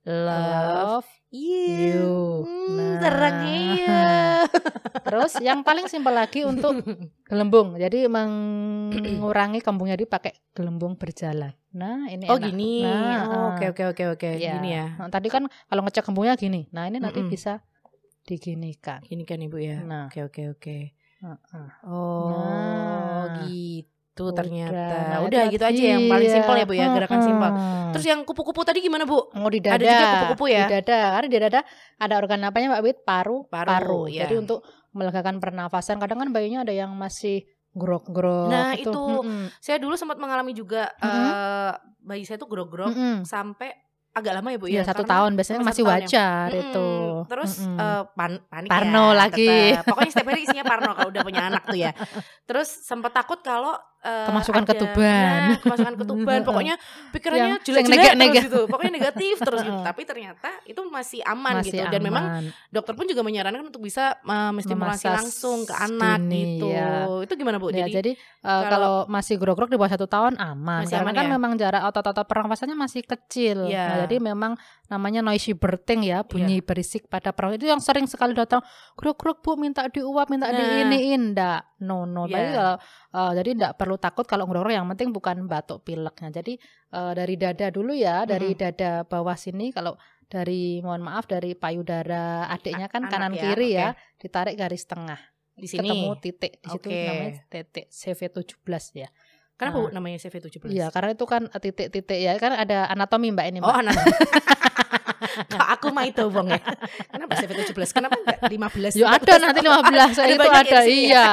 love 0.03 1.05
you. 1.29 2.09
Hmm, 2.41 2.97
Nah. 2.97 3.37
iya. 3.45 4.01
Terus 5.05 5.37
yang 5.37 5.61
paling 5.61 5.85
simpel 5.85 6.11
lagi 6.11 6.41
untuk 6.41 6.81
gelembung. 7.23 7.77
Jadi 7.77 8.09
mengurangi 8.09 9.61
kembungnya 9.61 9.93
dipakai 9.93 10.33
gelembung 10.51 10.97
berjalan. 10.97 11.53
Nah, 11.71 12.09
ini 12.09 12.25
Oh, 12.25 12.35
enak. 12.35 12.49
gini. 12.49 12.81
Nah, 12.81 13.21
Oh, 13.23 13.45
Oke, 13.53 13.63
ah. 13.63 13.71
oke, 13.71 13.83
oke, 13.93 14.03
oke. 14.17 14.29
Iya. 14.35 14.57
Gini 14.57 14.69
ya. 14.73 14.85
Nah, 14.97 15.07
tadi 15.07 15.29
kan 15.29 15.45
kalau 15.69 15.85
ngecek 15.85 16.01
kembungnya 16.03 16.33
gini. 16.33 16.65
Nah, 16.73 16.89
ini 16.89 16.97
nanti 16.97 17.21
Mm-mm. 17.21 17.29
bisa 17.29 17.61
diginikan. 18.25 19.05
Gini 19.05 19.21
kan 19.21 19.37
Ibu 19.37 19.57
ya. 19.57 19.77
Nah. 19.85 20.09
Oke, 20.09 20.25
oke, 20.25 20.43
oke. 20.51 20.77
Oh, 21.85 22.25
Nah. 22.33 23.45
gitu 23.45 24.00
Udah. 24.29 24.37
ternyata. 24.37 24.95
Nah, 25.09 25.19
Udah 25.25 25.41
itu 25.49 25.53
gitu 25.57 25.63
aja 25.65 25.83
yang 25.97 26.03
paling 26.05 26.29
iya. 26.29 26.35
simpel 26.37 26.55
ya, 26.61 26.65
Bu 26.69 26.73
ya, 26.77 26.85
gerakan 26.93 27.19
simpel. 27.25 27.49
Heeh. 27.49 27.89
Terus 27.97 28.05
yang 28.05 28.19
kupu-kupu 28.21 28.61
tadi 28.61 28.79
gimana, 28.79 29.09
Bu? 29.09 29.17
Oh 29.33 29.49
di 29.49 29.57
Ada 29.57 29.81
dada. 29.81 29.89
juga 29.89 30.05
kupu-kupu 30.13 30.45
ya? 30.51 30.65
Di 30.69 30.73
dada. 30.77 30.99
Karena 31.17 31.27
di 31.27 31.37
dada 31.41 31.59
ada 31.97 32.13
organ 32.13 32.39
apanya 32.45 32.67
Mbak 32.77 32.81
Wit? 32.85 32.97
Paru. 33.01 33.37
Paru, 33.49 34.05
ya. 34.05 34.29
Jadi 34.29 34.35
untuk 34.37 34.61
melegakan 34.91 35.41
pernafasan. 35.41 35.97
Kadang 35.97 36.19
kan 36.19 36.29
bayinya 36.29 36.61
ada 36.61 36.71
yang 36.71 36.93
masih 36.93 37.41
grok-grok. 37.71 38.51
Nah, 38.51 38.75
gitu. 38.75 38.91
itu 38.91 39.03
Mm-mm. 39.23 39.47
Saya 39.57 39.79
dulu 39.79 39.95
sempat 39.95 40.19
mengalami 40.19 40.51
juga 40.51 40.91
Mm-mm. 40.99 41.07
eh, 41.07 41.71
bayi 42.03 42.23
saya 42.27 42.35
tuh 42.35 42.51
grog-grog 42.51 42.91
Mm-mm. 42.91 43.23
sampai 43.23 43.71
agak 44.11 44.35
lama 44.35 44.51
ya 44.51 44.59
Bu 44.59 44.67
ya 44.67 44.83
ya. 44.83 44.83
satu 44.83 45.07
tahun 45.07 45.39
biasanya 45.39 45.63
masih 45.63 45.87
ya. 45.87 45.89
wajar 45.95 46.47
Mm-mm. 46.51 46.63
itu 46.67 46.89
Terus 47.31 47.51
Mm-mm. 47.63 47.79
eh, 47.79 48.03
pan, 48.11 48.31
panik 48.43 48.67
Parno 48.67 49.05
ya, 49.07 49.15
lagi. 49.15 49.47
tetep. 49.71 49.83
Pokoknya 49.87 50.11
setiap 50.11 50.27
hari 50.27 50.41
isinya 50.45 50.65
Parno 50.67 50.91
kalau 50.91 51.09
udah 51.15 51.23
punya 51.23 51.41
anak 51.47 51.63
tuh 51.63 51.79
ya. 51.79 51.91
Terus 52.43 52.67
sempat 52.83 53.15
takut 53.15 53.39
kalau 53.39 53.71
eh, 54.01 54.25
Kemasukan 54.25 54.61
ada- 54.61 54.69
ketuban. 54.69 55.39
ya, 55.47 55.57
kemasukan 55.59 55.93
ketuban. 55.95 56.39
Pokoknya 56.47 56.75
pikirannya 57.09 57.55
jelek-jelek 57.61 58.01
terus 58.11 58.33
gitu. 58.41 58.59
Pokoknya 58.71 58.93
negatif 58.93 59.35
terus 59.37 59.61
gitu. 59.61 59.79
Tapi 59.79 60.01
ternyata 60.03 60.49
itu 60.63 60.81
masih 60.83 61.21
aman 61.23 61.61
masih 61.61 61.71
gitu. 61.71 61.85
Dan 61.87 62.01
memang 62.01 62.23
aman. 62.39 62.43
dokter 62.67 62.93
pun 62.93 63.05
juga 63.05 63.21
menyarankan 63.21 63.61
untuk 63.63 63.81
bisa 63.81 64.17
eh, 64.17 64.51
menstimulasi 64.51 65.05
Memasas 65.05 65.17
langsung 65.21 65.63
ke 65.63 65.73
anak 65.73 66.17
dini, 66.19 66.57
gitu. 66.57 66.67
ya. 66.67 67.05
Itu 67.21 67.33
gimana 67.35 67.55
Bu? 67.55 67.69
Ya, 67.69 67.85
Jadi, 67.85 67.93
jadi, 67.93 68.11
eh, 68.13 68.19
kalau- 68.43 68.69
kalau 68.71 68.95
masih 69.05 69.37
grog-grog 69.37 69.67
di 69.67 69.77
bawah 69.77 69.91
satu 69.91 70.05
tahun 70.05 70.35
aman 70.35 70.83
Masih 70.83 70.95
karena 70.95 71.05
aman 71.05 71.13
kan 71.13 71.25
ya? 71.25 71.31
memang 71.31 71.51
jarak 71.55 71.81
otot-otot 71.85 72.25
pernafasannya 72.25 72.73
masih 72.73 73.01
kecil. 73.03 73.69
Iya. 73.69 73.85
Nah, 73.85 73.97
jadi 74.03 74.17
memang 74.17 74.57
namanya 74.87 75.21
noisy 75.21 75.53
birthing 75.53 76.01
ya, 76.03 76.21
bunyi 76.21 76.59
berisik 76.59 77.05
pada 77.05 77.29
pernafasan 77.29 77.59
itu 77.59 77.69
yang 77.69 77.79
sering 77.79 78.05
sekali 78.05 78.33
datang 78.33 78.59
grog-grog 78.93 79.39
Bu 79.39 79.53
minta 79.53 79.85
diuap, 79.85 80.27
minta 80.27 80.49
Nah. 80.49 80.57
diiniin 80.57 81.31
ndak. 81.31 81.70
No 81.81 82.05
no. 82.05 82.25
Tapi 82.25 82.37
Iya. 82.37 82.53
kalau 82.53 82.75
eh, 83.11 83.31
jadi 83.37 83.49
ndak 83.57 83.71
perlu 83.75 83.95
takut 83.97 84.23
kalau 84.23 84.45
grog-grog 84.45 84.71
yang 84.71 84.85
penting 84.93 85.09
bukan 85.09 85.45
batuk 85.45 85.81
pileknya. 85.81 86.29
Jadi 86.31 86.53
eh, 86.93 87.13
dari 87.13 87.35
dada 87.35 87.67
dulu 87.67 87.91
ya, 87.91 88.23
dari 88.23 88.53
dada 88.53 89.01
bawah 89.01 89.33
sini 89.33 89.69
kalau 89.69 89.97
dari 90.25 90.79
mohon 90.79 91.03
maaf 91.03 91.27
dari 91.27 91.51
payudara 91.53 92.47
adiknya 92.47 92.87
kan 92.87 93.03
Anak 93.03 93.11
kanan 93.11 93.33
ya, 93.35 93.41
kiri 93.43 93.69
oke. 93.69 93.79
ya, 93.81 93.87
ditarik 94.15 94.55
garis 94.55 94.85
tengah. 94.85 95.19
di 95.51 95.67
sini 95.67 95.83
ketemu 95.83 96.09
titik 96.17 96.53
di 96.57 96.67
situ 96.71 96.87
Oke. 96.89 97.01
namanya 97.05 97.31
titik 97.51 97.85
CV17 97.91 98.57
ya. 98.97 99.09
kenapa 99.59 99.77
Nah. 99.77 99.91
Namanya 99.93 100.17
CV17? 100.17 100.71
Iya, 100.71 100.87
karena 100.89 101.11
itu 101.13 101.25
kan 101.27 101.45
eh, 101.45 101.59
titik-titik 101.59 102.17
ya, 102.17 102.33
kan 102.39 102.55
ada 102.55 102.87
anatomi 102.87 103.29
Mbak 103.29 103.45
ini, 103.51 103.59
Oh, 103.59 103.67
Mbak. 103.69 103.83
Kok 105.53 105.67
aku 105.77 105.87
mah 105.93 106.05
itu 106.09 106.23
Bang 106.33 106.49
ya. 106.49 106.59
Kenapa 107.11 107.31
CV17? 107.37 107.89
Kenapa 107.93 108.15
enggak 108.17 108.39
15? 108.45 108.97
Yo 108.99 109.05
ada 109.05 109.33
nanti 109.37 109.59
15 109.61 110.17
Ada 110.17 110.33
itu 110.33 110.39
banyak 110.41 110.51
ya 110.51 110.59
ada 110.61 110.79
di 110.81 110.89
ya? 110.89 111.05
iya. 111.05 111.27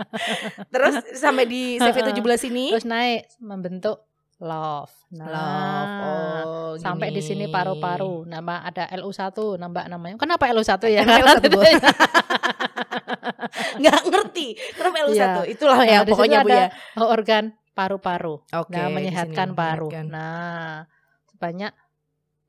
Terus 0.74 0.94
sampai 1.18 1.44
di 1.50 1.62
CV17 1.82 2.50
ini 2.50 2.64
Terus 2.74 2.86
naik 2.86 3.26
membentuk 3.42 4.06
love. 4.38 4.94
Nah, 5.18 5.26
love. 5.26 5.90
Oh, 5.98 6.70
sampai 6.78 7.10
di 7.10 7.18
gini. 7.18 7.26
sini 7.26 7.44
paru-paru. 7.50 8.22
Nama 8.28 8.62
ada 8.70 8.86
LU1 8.94 9.34
nambah 9.58 9.84
namanya. 9.90 10.14
Kenapa 10.14 10.46
LU1 10.54 10.78
ya? 10.94 11.02
Kenapa 11.02 11.42
LU1, 11.42 11.44
Bu? 11.50 11.60
Nggak 13.82 13.98
ngerti. 14.06 14.46
Kenapa 14.78 14.96
LU1? 15.10 15.18
Iya. 15.18 15.28
Itulah 15.50 15.78
Nah, 15.82 15.86
ya 15.86 15.98
di 15.98 16.02
situ 16.06 16.12
pokoknya 16.14 16.38
Bu 16.42 16.48
ada 16.50 16.60
ya. 16.70 17.02
organ 17.02 17.44
paru-paru. 17.74 18.34
Oke. 18.54 18.74
nah, 18.74 18.86
di 18.90 18.94
menyehatkan 18.94 19.48
paru. 19.54 19.86
menyehatkan. 19.90 20.06
Nah, 20.10 20.86
sebanyak 21.30 21.72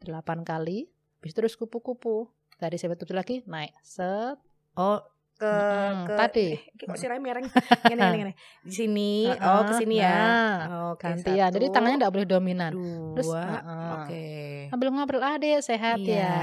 8 0.02 0.16
kali. 0.44 0.88
Habis 1.20 1.34
terus 1.34 1.54
kupu-kupu. 1.54 2.32
Dari 2.56 2.76
CV7 2.76 3.12
lagi 3.12 3.36
naik. 3.46 3.72
Set. 3.82 4.36
Oh, 4.74 5.00
ke 5.36 5.48
Mm-mm, 5.48 6.04
ke 6.04 6.14
tadi. 6.18 6.48
eh, 6.54 6.60
kok 6.78 6.96
sirahnya 6.96 7.20
mereng. 7.22 7.48
Gini 7.82 7.96
gini 8.02 8.18
gini. 8.18 8.34
Di 8.62 8.74
sini. 8.74 9.12
Oh, 9.38 9.64
ke 9.64 9.74
sini 9.74 9.96
ya. 9.98 10.12
Nah, 10.12 10.92
Oke, 10.92 11.04
gantian. 11.06 11.48
Jadi 11.50 11.66
satu, 11.66 11.74
tangannya 11.74 11.98
enggak 11.98 12.14
boleh 12.14 12.28
dominan. 12.28 12.72
dua. 12.72 13.14
Terus, 13.16 13.28
heeh. 13.32 13.92
Oke. 13.94 14.24
Sambil 14.70 14.88
ngobrol 14.90 15.24
adek 15.24 15.60
sehat 15.62 15.98
Iya. 15.98 16.28
ya. 16.28 16.36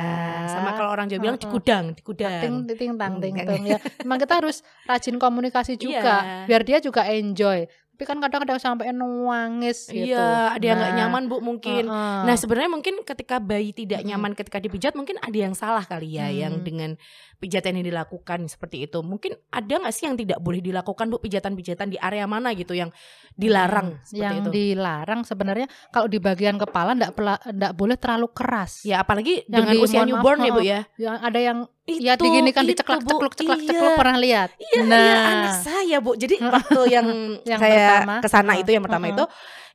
Sama 0.49 0.73
kalau 0.73 0.89
orang 0.91 1.07
Jawa 1.07 1.21
bilang 1.23 1.37
Heeh. 1.37 1.45
digudang, 1.47 1.85
digudang. 1.93 2.41
ting 2.41 2.55
ting 2.71 2.93
tang 2.95 3.15
ting 3.19 3.37
Hmm, 3.37 3.45
tung 3.47 3.65
ya. 3.67 3.77
Memang 4.01 4.19
kita 4.19 4.35
harus 4.35 4.57
rajin 4.83 5.17
komunikasi 5.17 5.77
juga 5.77 6.17
Iya. 6.17 6.45
biar 6.47 6.63
dia 6.63 6.79
juga 6.79 7.05
enjoy. 7.07 7.69
Tapi 7.97 8.05
kan 8.05 8.21
kadang-kadang 8.21 8.61
sampai 8.61 8.93
nangis 8.93 9.89
gitu. 9.89 10.13
Iya, 10.13 10.53
ada 10.53 10.61
yang 10.61 10.77
nggak 10.77 10.93
Nah, 10.93 10.99
nyaman 11.01 11.23
bu 11.27 11.41
mungkin. 11.41 11.89
heeh. 11.89 12.21
Nah 12.23 12.37
sebenarnya 12.37 12.69
mungkin 12.69 13.01
ketika 13.03 13.41
bayi 13.41 13.73
tidak 13.73 14.05
nyaman 14.05 14.37
ketika 14.37 14.61
dipijat 14.61 14.93
mungkin 14.93 15.17
ada 15.17 15.33
yang 15.33 15.57
salah 15.57 15.81
kali 15.81 16.13
ya 16.13 16.29
yang 16.29 16.61
Hmm. 16.61 16.63
dengan 16.63 16.91
pijatan 17.37 17.73
yang 17.75 17.89
dilakukan 17.89 18.45
seperti 18.47 18.85
itu. 18.85 19.01
Mungkin 19.01 19.33
ada 19.49 19.81
nggak 19.81 19.91
sih 19.91 20.05
yang 20.05 20.13
tidak 20.15 20.37
boleh 20.39 20.61
dilakukan 20.61 21.09
bu 21.09 21.17
pijatan-pijatan 21.19 21.89
di 21.89 21.97
area 21.97 22.25
mana 22.25 22.53
gitu 22.53 22.73
yang 22.73 22.93
dilarang 23.33 23.97
seperti 24.03 24.21
yang 24.21 24.35
itu? 24.39 24.51
dilarang 24.51 25.21
sebenarnya 25.23 25.65
kalau 25.89 26.05
di 26.05 26.19
bagian 26.19 26.57
kepala 26.57 26.93
enggak 26.93 27.17
enggak 27.47 27.73
boleh 27.73 27.97
terlalu 27.97 28.29
keras. 28.31 28.81
Ya 28.83 29.01
apalagi 29.01 29.41
Yang 29.43 29.53
dengan 29.55 29.73
di- 29.73 29.81
usia 29.81 29.95
mohon 29.95 30.05
maaf, 30.05 30.13
newborn 30.13 30.39
ya 30.39 30.51
bu 30.51 30.61
ya. 30.61 30.81
Yang 30.97 31.17
ada 31.23 31.41
yang 31.43 31.59
Itu, 31.87 32.03
ya 32.03 32.19
itu, 32.19 32.27
diceklak 32.67 32.99
Bu. 33.01 33.15
cekluk 33.15 33.35
ceklak 33.39 33.63
Iya. 33.63 33.69
cekluk 33.71 33.95
pernah 33.95 34.19
lihat. 34.19 34.49
Iya, 34.59 34.81
nah, 34.83 34.99
iya, 34.99 35.17
anak 35.25 35.53
saya 35.63 35.97
bu. 36.03 36.13
Jadi 36.13 36.35
waktu 36.59 36.81
yang, 36.91 37.07
Yang 37.47 37.61
saya 37.63 37.79
pertama, 37.89 38.15
ke 38.19 38.29
sana 38.29 38.53
heeh, 38.53 38.63
itu 38.63 38.71
yang 38.71 38.83
pertama 38.83 39.07
heeh. 39.07 39.15
itu, 39.15 39.25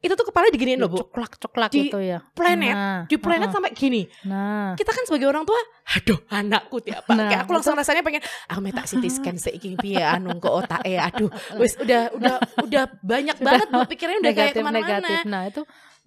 itu 0.02 0.13
tuh 0.13 0.26
kepala 0.28 0.47
diginiin 0.50 0.78
loh 0.78 0.89
bu. 0.89 0.97
ceklak 1.00 1.32
ceklak 1.38 1.69
Di 1.69 1.80
gitu 1.86 2.00
ya. 2.00 2.19
planet, 2.34 2.76
Nah, 2.76 3.00
Di 3.06 3.15
planet 3.15 3.47
heeh. 3.47 3.54
sampai 3.54 3.71
gini. 3.71 4.02
Nah, 4.24 4.74
Kita 4.74 4.89
kan 4.89 5.04
sebagai 5.04 5.28
orang 5.28 5.43
tua, 5.43 5.60
aduh 5.91 6.19
anakku 6.28 6.80
tiap? 6.80 7.06
Nah, 7.08 7.28
Kayak 7.28 7.41
aku 7.43 7.52
langsung 7.54 7.76
rasanya 7.76 8.02
pengen, 8.02 8.21
aku 8.47 8.60
minta 8.60 8.82
CT 8.82 9.06
scan 9.08 9.38
seiki 9.43 9.76
piye 9.76 10.02
anu 10.02 10.38
ke 10.38 10.47
otak 10.47 10.82
eh 10.84 10.95
aduh, 10.95 11.30
wis 11.62 11.76
udah 11.76 12.12
udah 12.12 12.36
udah 12.62 12.84
banyak 13.02 13.38
banget 13.38 13.67
bu 13.67 13.84
pikirannya 13.86 14.19
udah 14.19 14.34
kayak 14.38 14.52
negatif 14.52 14.56
ke 14.56 14.65
mana-mana. 14.65 14.97
negatif. 14.97 15.17
Nah 15.26 15.43
itu 15.45 15.62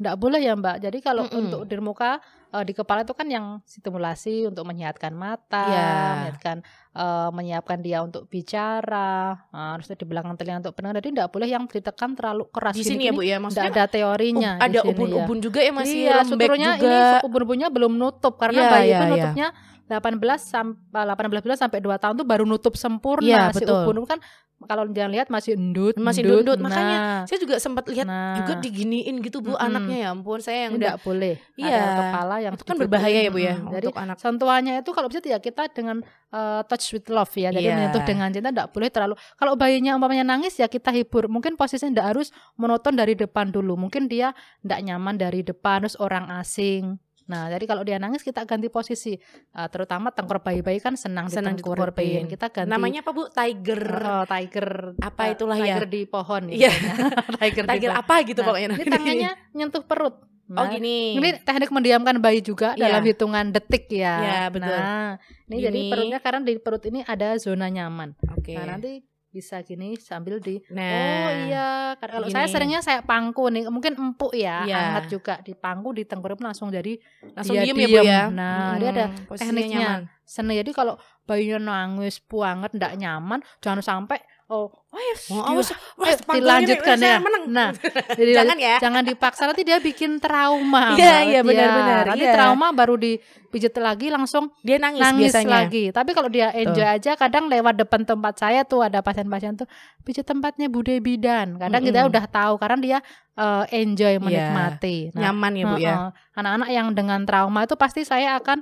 enggak 0.04 0.16
boleh 0.16 0.36
ya 0.38 0.52
Mbak. 0.52 0.76
Jadi 0.78 0.98
kalau 1.00 1.24
Mm-mm. 1.24 1.40
untuk 1.40 1.60
di 1.64 1.74
muka 1.76 2.20
eh, 2.50 2.62
di 2.62 2.70
kepala 2.70 3.00
itu 3.00 3.10
kan 3.10 3.24
yang 3.24 3.46
stimulasi 3.64 4.44
untuk 4.44 4.62
menyehatkan 4.62 5.10
mata, 5.10 5.64
Iya. 5.64 5.88
menyehatkan 6.14 6.56
eh, 6.92 7.28
menyiapkan 7.32 7.78
dia 7.80 7.98
untuk 8.00 8.28
bicara, 8.28 9.34
terus 9.74 9.88
di 9.90 10.04
belakang 10.04 10.36
telinga 10.36 10.60
untuk 10.60 10.74
pendengar. 10.74 11.00
Jadi 11.00 11.08
enggak 11.10 11.30
boleh 11.32 11.48
yang 11.48 11.64
ditekan 11.64 12.12
terlalu 12.12 12.44
keras. 12.48 12.74
Di 12.74 12.84
sini 12.84 13.08
ya 13.08 13.12
bu 13.12 13.22
ya, 13.22 13.40
maksudnya 13.40 13.72
ada 13.72 13.84
teorinya. 13.86 14.50
ub- 14.54 14.62
ada 14.62 14.78
ya. 14.78 14.82
ubun-ubun 14.84 15.38
juga 15.40 15.58
ya 15.58 15.72
masih 15.72 15.98
iya, 16.04 16.20
lembek 16.20 16.48
juga. 16.52 16.76
ini 16.84 16.98
ubun-ubunnya 17.24 17.68
belum 17.72 17.92
nutup 17.94 18.36
karena 18.36 18.60
Iya, 18.60 18.70
bayi 18.70 18.84
iya, 18.84 18.92
itu 18.92 19.02
iya. 19.02 19.10
nutupnya 19.10 19.48
18 19.84 20.16
sampai 20.40 21.04
18 21.04 21.44
bulan 21.44 21.58
sampai 21.60 21.78
2 21.78 21.92
tahun 21.98 22.14
tuh 22.16 22.24
baru 22.24 22.44
nutup 22.44 22.72
sempurna 22.72 23.28
Iya, 23.28 23.42
si 23.52 23.64
betul. 23.64 23.84
ubun 23.84 24.08
kan 24.08 24.16
kalau 24.64 24.88
jangan 24.88 25.12
lihat 25.12 25.28
masih 25.28 25.54
endut, 25.54 25.94
Masih 25.94 26.24
endut. 26.24 26.40
endut, 26.44 26.58
makanya 26.58 26.96
Nah, 26.96 27.20
Saya 27.24 27.38
juga 27.38 27.56
sempat 27.56 27.84
lihat 27.86 28.04
nah, 28.04 28.36
juga 28.38 28.58
diginiin 28.58 29.20
gitu 29.20 29.38
bu 29.38 29.52
Mm-mm. 29.52 29.66
anaknya 29.66 29.96
ya 29.96 30.08
ampun 30.10 30.38
saya 30.38 30.66
yang 30.66 30.72
udah 30.74 30.96
enggak 30.96 30.98
boleh. 31.00 31.34
Iya. 31.54 31.78
Ada 31.78 31.92
kepala 32.00 32.34
yang 32.40 32.52
itu 32.54 32.64
kan 32.64 32.76
berbahaya 32.76 33.18
ya 33.20 33.30
bu 33.30 33.38
ya. 33.38 33.54
Jadi 33.56 33.86
untuk 33.88 33.96
anak. 33.96 34.16
sentuhannya 34.18 34.72
itu 34.80 34.90
kalau 34.90 35.06
bisa 35.06 35.20
ya 35.20 35.38
kita 35.38 35.62
dengan 35.68 35.96
eh, 36.30 36.60
touch 36.66 36.86
with 36.92 37.06
love 37.08 37.32
ya. 37.32 37.48
Jadi 37.48 37.62
Iya. 37.62 37.74
menyentuh 37.74 38.02
dengan 38.02 38.28
cinta 38.28 38.48
enggak 38.50 38.68
boleh 38.70 38.88
terlalu. 38.88 39.14
Kalau 39.34 39.52
bayinya 39.54 39.94
umpamanya 39.94 40.26
nangis 40.26 40.54
ya 40.54 40.66
kita 40.66 40.90
hibur. 40.90 41.26
Mungkin 41.26 41.54
posisinya 41.54 41.94
enggak 41.94 42.08
harus 42.12 42.28
monoton 42.54 42.92
dari 42.92 43.14
depan 43.14 43.48
dulu. 43.48 43.78
Mungkin 43.78 44.06
dia 44.06 44.34
enggak 44.60 44.80
nyaman 44.82 45.14
dari 45.14 45.40
depan 45.40 45.82
terus 45.82 45.94
orang 45.96 46.28
asing. 46.34 46.98
Nah, 47.24 47.48
jadi 47.48 47.64
kalau 47.64 47.82
dia 47.82 47.96
nangis 47.96 48.20
kita 48.20 48.44
ganti 48.44 48.68
posisi. 48.68 49.16
Eh, 49.16 49.68
terutama 49.72 50.10
tengkor 50.10 50.38
bayi-bayi 50.38 50.76
kan 50.76 50.92
senang, 50.94 51.32
Senang 51.32 51.56
ditengkurapin. 51.56 52.28
Kita 52.28 52.52
ganti 52.52 52.68
Namanya 52.68 53.00
apa 53.00 53.10
bu? 53.10 53.28
Tiger. 53.28 53.82
Oh, 53.96 54.24
tiger 54.24 54.68
Apa 55.00 55.22
eh, 55.24 55.32
itulah 55.32 55.56
ya? 55.56 55.76
tiger 55.76 55.86
di 55.86 56.02
pohon 56.04 56.42
Iya. 56.46 56.68
tiger, 57.40 57.64
di 57.64 57.70
Tiger 57.72 57.90
pohon. 57.90 58.02
apa 58.04 58.14
gitu 58.22 58.40
Nah, 58.40 58.46
pokoknya. 58.46 58.68
Ini 58.70 58.84
tangannya 58.86 59.30
nyentuh 59.52 59.82
perut. 59.82 60.16
Oh 60.44 60.60
Nah, 60.60 60.68
gini. 60.68 61.16
ini 61.16 61.40
teknik 61.40 61.72
mendiamkan 61.72 62.20
bayi 62.20 62.44
juga 62.44 62.76
Iya. 62.76 62.92
dalam 62.92 63.02
hitungan 63.02 63.48
detik 63.48 63.88
ya. 63.88 64.14
Iya, 64.20 64.40
betul. 64.52 64.76
Nah, 64.76 65.10
ini 65.48 65.56
jadi 65.56 65.78
Gini. 65.80 65.88
perutnya 65.88 66.18
karena 66.20 66.40
di 66.44 66.52
perut 66.60 66.84
ini 66.84 67.00
ada 67.00 67.32
zona 67.40 67.72
nyaman. 67.72 68.12
Oke. 68.36 68.52
Nah, 68.52 68.76
nanti 68.76 69.00
bisa 69.34 69.58
gini 69.66 69.98
sambil 69.98 70.38
di 70.38 70.62
Nah, 70.70 70.86
Oh 70.86 71.28
iya, 71.50 71.68
kalau 71.98 72.30
saya 72.30 72.46
seringnya 72.46 72.78
saya 72.78 73.02
pangku 73.02 73.50
nih, 73.50 73.66
mungkin 73.66 73.98
empuk 73.98 74.30
ya, 74.32 74.62
Iya. 74.62 74.76
hangat 74.78 75.04
juga 75.10 75.34
dipangku 75.42 75.90
di 75.90 76.06
tengkurap 76.06 76.38
langsung 76.38 76.70
jadi 76.70 76.94
langsung 77.34 77.58
dia 77.58 77.66
diem 77.66 77.76
ya 77.76 77.86
bu 77.90 77.96
ya. 78.06 78.22
Nah, 78.30 78.78
dia 78.78 78.88
ada 78.94 79.04
tekniknya. 79.34 79.78
nyaman. 79.82 80.00
seni. 80.24 80.54
Jadi 80.56 80.70
kalau 80.72 80.94
bayinya 81.26 81.58
nangis 81.60 82.22
banget 82.22 82.70
ndak 82.78 82.94
nyaman, 82.96 83.42
jangan 83.58 83.82
sampai 83.82 84.22
oh, 84.46 84.68
oh 84.70 85.00
ya, 85.00 85.14
Oh, 85.32 85.56
wes, 85.56 85.72
ayo, 85.72 85.78
wes, 85.96 86.18
panggung 86.20 86.44
dilanjutkan 86.44 86.96
ini, 86.96 87.06
ya. 87.06 87.16
menang. 87.18 87.44
Nah, 87.46 87.68
jadi 88.18 88.32
Jangan 88.36 88.56
ya. 88.56 88.76
jangan 88.78 89.02
dipaksa 89.02 89.42
nanti 89.44 89.62
dia 89.62 89.78
bikin 89.78 90.18
trauma. 90.18 90.94
Iya, 90.94 91.16
iya, 91.24 91.40
benar-benar, 91.40 92.12
Nanti 92.12 92.24
iya. 92.24 92.34
trauma 92.34 92.68
baru 92.70 92.94
dipijit 92.94 93.72
lagi 93.74 94.08
langsung 94.08 94.52
Dia 94.60 94.76
nangis, 94.76 95.00
nangis 95.00 95.32
biasanya. 95.32 95.50
lagi. 95.64 95.84
Tapi 95.90 96.10
kalau 96.12 96.28
dia 96.28 96.52
enjoy 96.52 96.84
aja, 96.84 97.14
kadang 97.14 97.48
lewat 97.48 97.74
depan 97.76 98.04
tempat 98.04 98.36
saya 98.36 98.62
tuh 98.62 98.82
ada 98.82 99.00
pasien-pasien 99.00 99.56
tuh 99.56 99.66
pijit 100.02 100.22
tempatnya 100.22 100.68
Bude 100.68 100.98
Bidan. 100.98 101.56
Kadang 101.56 101.80
kita 101.80 102.02
Mm-mm. 102.02 102.12
udah 102.12 102.24
tahu 102.26 102.54
karena 102.56 102.78
dia 102.78 102.98
eh, 103.34 103.64
enjoy 103.76 104.20
menikmati. 104.20 105.10
Nah, 105.12 105.30
Nyaman 105.30 105.52
ya 105.52 105.64
bu 105.64 105.76
ya. 105.76 105.94
heeh. 105.94 106.10
Anak-anak 106.34 106.68
yang 106.68 106.86
dengan 106.92 107.20
trauma 107.24 107.64
itu 107.64 107.74
pasti 107.74 108.02
saya 108.02 108.36
akan 108.36 108.60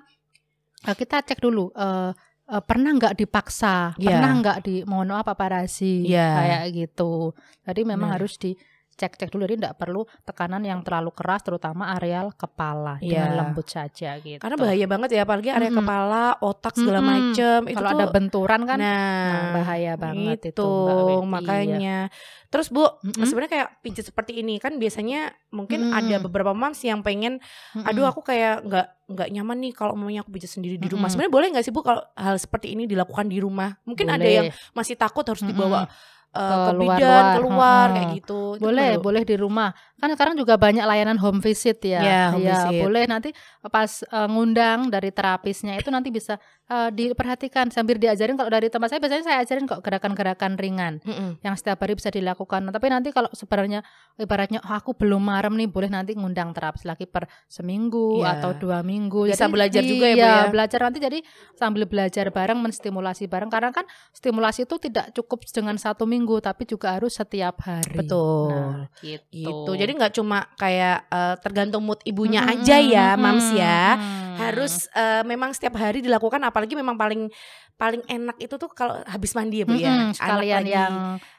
eh, 0.85 0.95
kita 0.95 1.21
cek 1.23 1.39
dulu. 1.39 1.75
eh, 1.75 2.11
eh, 2.53 2.63
pernah 2.63 2.93
nggak 2.93 3.17
dipaksa, 3.17 3.97
Iya. 3.97 4.21
pernah 4.21 4.33
nggak 4.39 4.59
di 4.61 4.75
mohon 4.85 5.09
maaf 5.09 5.25
paparasi 5.25 6.05
Iya. 6.05 6.29
kayak 6.37 6.65
gitu. 6.77 7.33
Jadi 7.65 7.81
memang 7.83 8.13
Benar. 8.13 8.21
harus 8.21 8.37
di 8.37 8.53
cek-cek 8.93 9.29
dulu 9.29 9.45
jadi 9.45 9.57
tidak 9.57 9.75
perlu 9.77 10.05
tekanan 10.23 10.61
yang 10.61 10.81
terlalu 10.81 11.11
keras 11.11 11.41
terutama 11.41 11.93
areal 11.93 12.31
kepala 12.33 13.01
Iya. 13.01 13.25
dengan 13.25 13.31
lembut 13.35 13.67
saja 13.67 14.21
gitu. 14.21 14.39
Karena 14.39 14.57
bahaya 14.57 14.85
banget 14.85 15.09
ya 15.17 15.25
apalagi 15.25 15.49
area 15.49 15.69
Mm-mm. 15.69 15.81
kepala, 15.81 16.25
otak 16.39 16.75
segala 16.77 17.01
Mm-mm. 17.01 17.11
macem 17.33 17.61
itu 17.67 17.77
Kalau 17.77 17.91
tuh 17.91 17.99
ada 17.99 18.07
benturan 18.09 18.61
kan 18.63 18.79
nah, 18.79 18.93
nah, 18.93 19.43
bahaya 19.57 19.93
banget 19.97 20.39
itu, 20.45 20.53
itu. 20.53 20.71
Iya. 21.09 21.25
makanya. 21.25 21.99
Terus 22.47 22.69
Bu, 22.69 22.85
Mm-mm. 22.85 23.25
sebenarnya 23.25 23.51
kayak 23.51 23.69
pijat 23.81 24.05
seperti 24.05 24.33
ini 24.39 24.61
kan 24.61 24.77
biasanya 24.77 25.33
mungkin 25.51 25.89
Mm-mm. 25.89 25.99
ada 25.99 26.17
beberapa 26.21 26.53
moms 26.53 26.79
yang 26.81 27.01
pengen 27.01 27.41
aduh 27.75 28.05
aku 28.05 28.21
kayak 28.21 28.61
nggak 28.63 28.87
nggak 29.09 29.29
nyaman 29.29 29.57
nih 29.61 29.73
kalau 29.73 29.93
mamanya 29.93 30.21
aku 30.21 30.33
pijat 30.33 30.53
sendiri 30.53 30.77
di 30.77 30.87
rumah. 30.87 31.09
Mm-mm. 31.09 31.13
Sebenarnya 31.13 31.33
boleh 31.33 31.47
nggak 31.53 31.65
sih 31.65 31.73
Bu 31.73 31.81
kalau 31.81 32.05
hal 32.13 32.37
seperti 32.37 32.77
ini 32.77 32.85
dilakukan 32.85 33.27
di 33.27 33.41
rumah? 33.41 33.73
Mungkin 33.83 34.07
ada 34.07 34.21
Boleh. 34.21 34.37
yang 34.37 34.47
masih 34.73 34.95
takut 34.95 35.25
harus 35.25 35.41
dibawa 35.43 35.89
eh, 36.33 36.41
ke 36.41 36.73
luar- 36.73 36.99
bidan 36.99 37.03
luar. 37.03 37.35
keluar 37.37 37.69
Mm-mm. 37.85 37.95
kayak 37.95 38.09
gitu. 38.17 38.41
Itu 38.53 38.63
boleh 38.63 38.91
boleh 38.99 39.23
di 39.23 39.37
rumah 39.37 39.71
kan 39.97 40.11
sekarang 40.11 40.35
juga 40.35 40.57
banyak 40.57 40.83
layanan 40.83 41.15
home 41.15 41.39
visit 41.39 41.79
ya 41.81 42.01
Ya, 42.01 42.23
home 42.29 42.43
visit. 42.43 42.81
boleh 42.81 43.05
nanti 43.05 43.31
pas 43.65 44.03
eh, 44.03 44.29
ngundang 44.29 44.89
dari 44.89 45.09
terapisnya 45.09 45.77
itu 45.77 45.89
nanti 45.89 46.09
bisa 46.09 46.37
eh, 46.67 46.91
diperhatikan 46.91 47.69
sambil 47.69 47.97
diajarin 47.97 48.35
kalau 48.35 48.49
dari 48.49 48.67
tempat 48.67 48.89
saya 48.89 48.99
biasanya 48.99 49.25
saya 49.25 49.39
ajarin 49.41 49.65
kok 49.65 49.79
gerakan-gerakan 49.79 50.57
ringan 50.57 50.99
Mm-mm. 51.01 51.39
yang 51.41 51.55
setiap 51.55 51.79
hari 51.79 51.95
bisa 51.95 52.09
dilakukan 52.09 52.61
Nah, 52.61 52.71
tapi 52.71 52.89
nanti 52.89 53.11
kalau 53.11 53.31
sebenarnya 53.31 53.85
ibaratnya 54.17 54.59
"Oh, 54.61 54.73
aku 54.73 54.93
belum 54.93 55.23
marem 55.23 55.55
nih 55.55 55.67
boleh 55.67 55.89
nanti 55.89 56.13
ngundang 56.13 56.51
terapis 56.51 56.83
lagi 56.83 57.05
per 57.05 57.27
seminggu 57.47 58.19
Ya. 58.19 58.37
atau 58.37 58.55
dua 58.55 58.81
minggu 58.81 59.29
Bisa 59.29 59.47
belajar 59.47 59.83
juga 59.83 60.07
ya, 60.07 60.15
Bu, 60.15 60.19
iya, 60.19 60.33
ya? 60.39 60.51
belajar 60.51 60.81
nanti 60.81 60.99
jadi 60.99 61.19
sambil 61.55 61.85
belajar 61.85 62.27
bareng 62.29 62.59
menstimulasi 62.59 63.27
bareng 63.27 63.49
karena 63.49 63.71
kan 63.71 63.85
stimulasi 64.11 64.65
itu 64.65 64.81
tidak 64.81 65.11
cukup 65.13 65.43
dengan 65.45 65.75
satu 65.77 66.03
minggu 66.05 66.22
tapi 66.43 66.69
juga 66.69 66.95
harus 66.95 67.15
setiap 67.17 67.63
hari 67.65 68.05
Betul. 68.05 68.51
Nah, 68.51 68.87
gitu. 69.01 69.33
gitu. 69.33 69.71
Jadi 69.75 69.93
nggak 69.99 70.15
cuma 70.15 70.47
kayak 70.57 71.09
eh, 71.11 71.35
tergantung 71.41 71.83
mood 71.83 72.01
ibunya 72.07 72.43
Mm-mm, 72.43 72.63
aja 72.63 72.77
ya, 72.79 73.09
mm-mm, 73.15 73.23
mams 73.23 73.49
ya. 73.55 73.81
mm. 73.97 74.37
Harus 74.39 74.75
eh, 74.93 75.23
memang 75.27 75.51
setiap 75.53 75.77
hari 75.79 76.01
dilakukan 76.01 76.41
apalagi 76.43 76.75
memang 76.79 76.97
paling 76.97 77.29
paling 77.77 78.03
enak 78.07 78.37
itu 78.39 78.55
tuh 78.61 78.71
kalau 78.71 79.01
habis 79.09 79.35
mandi 79.35 79.63
ya 79.63 79.67
Bu 79.67 79.75
ya. 79.75 79.91
Mm-mm, 79.91 79.99
Anak 80.13 80.17
sekalian 80.19 80.65
yang 80.69 80.93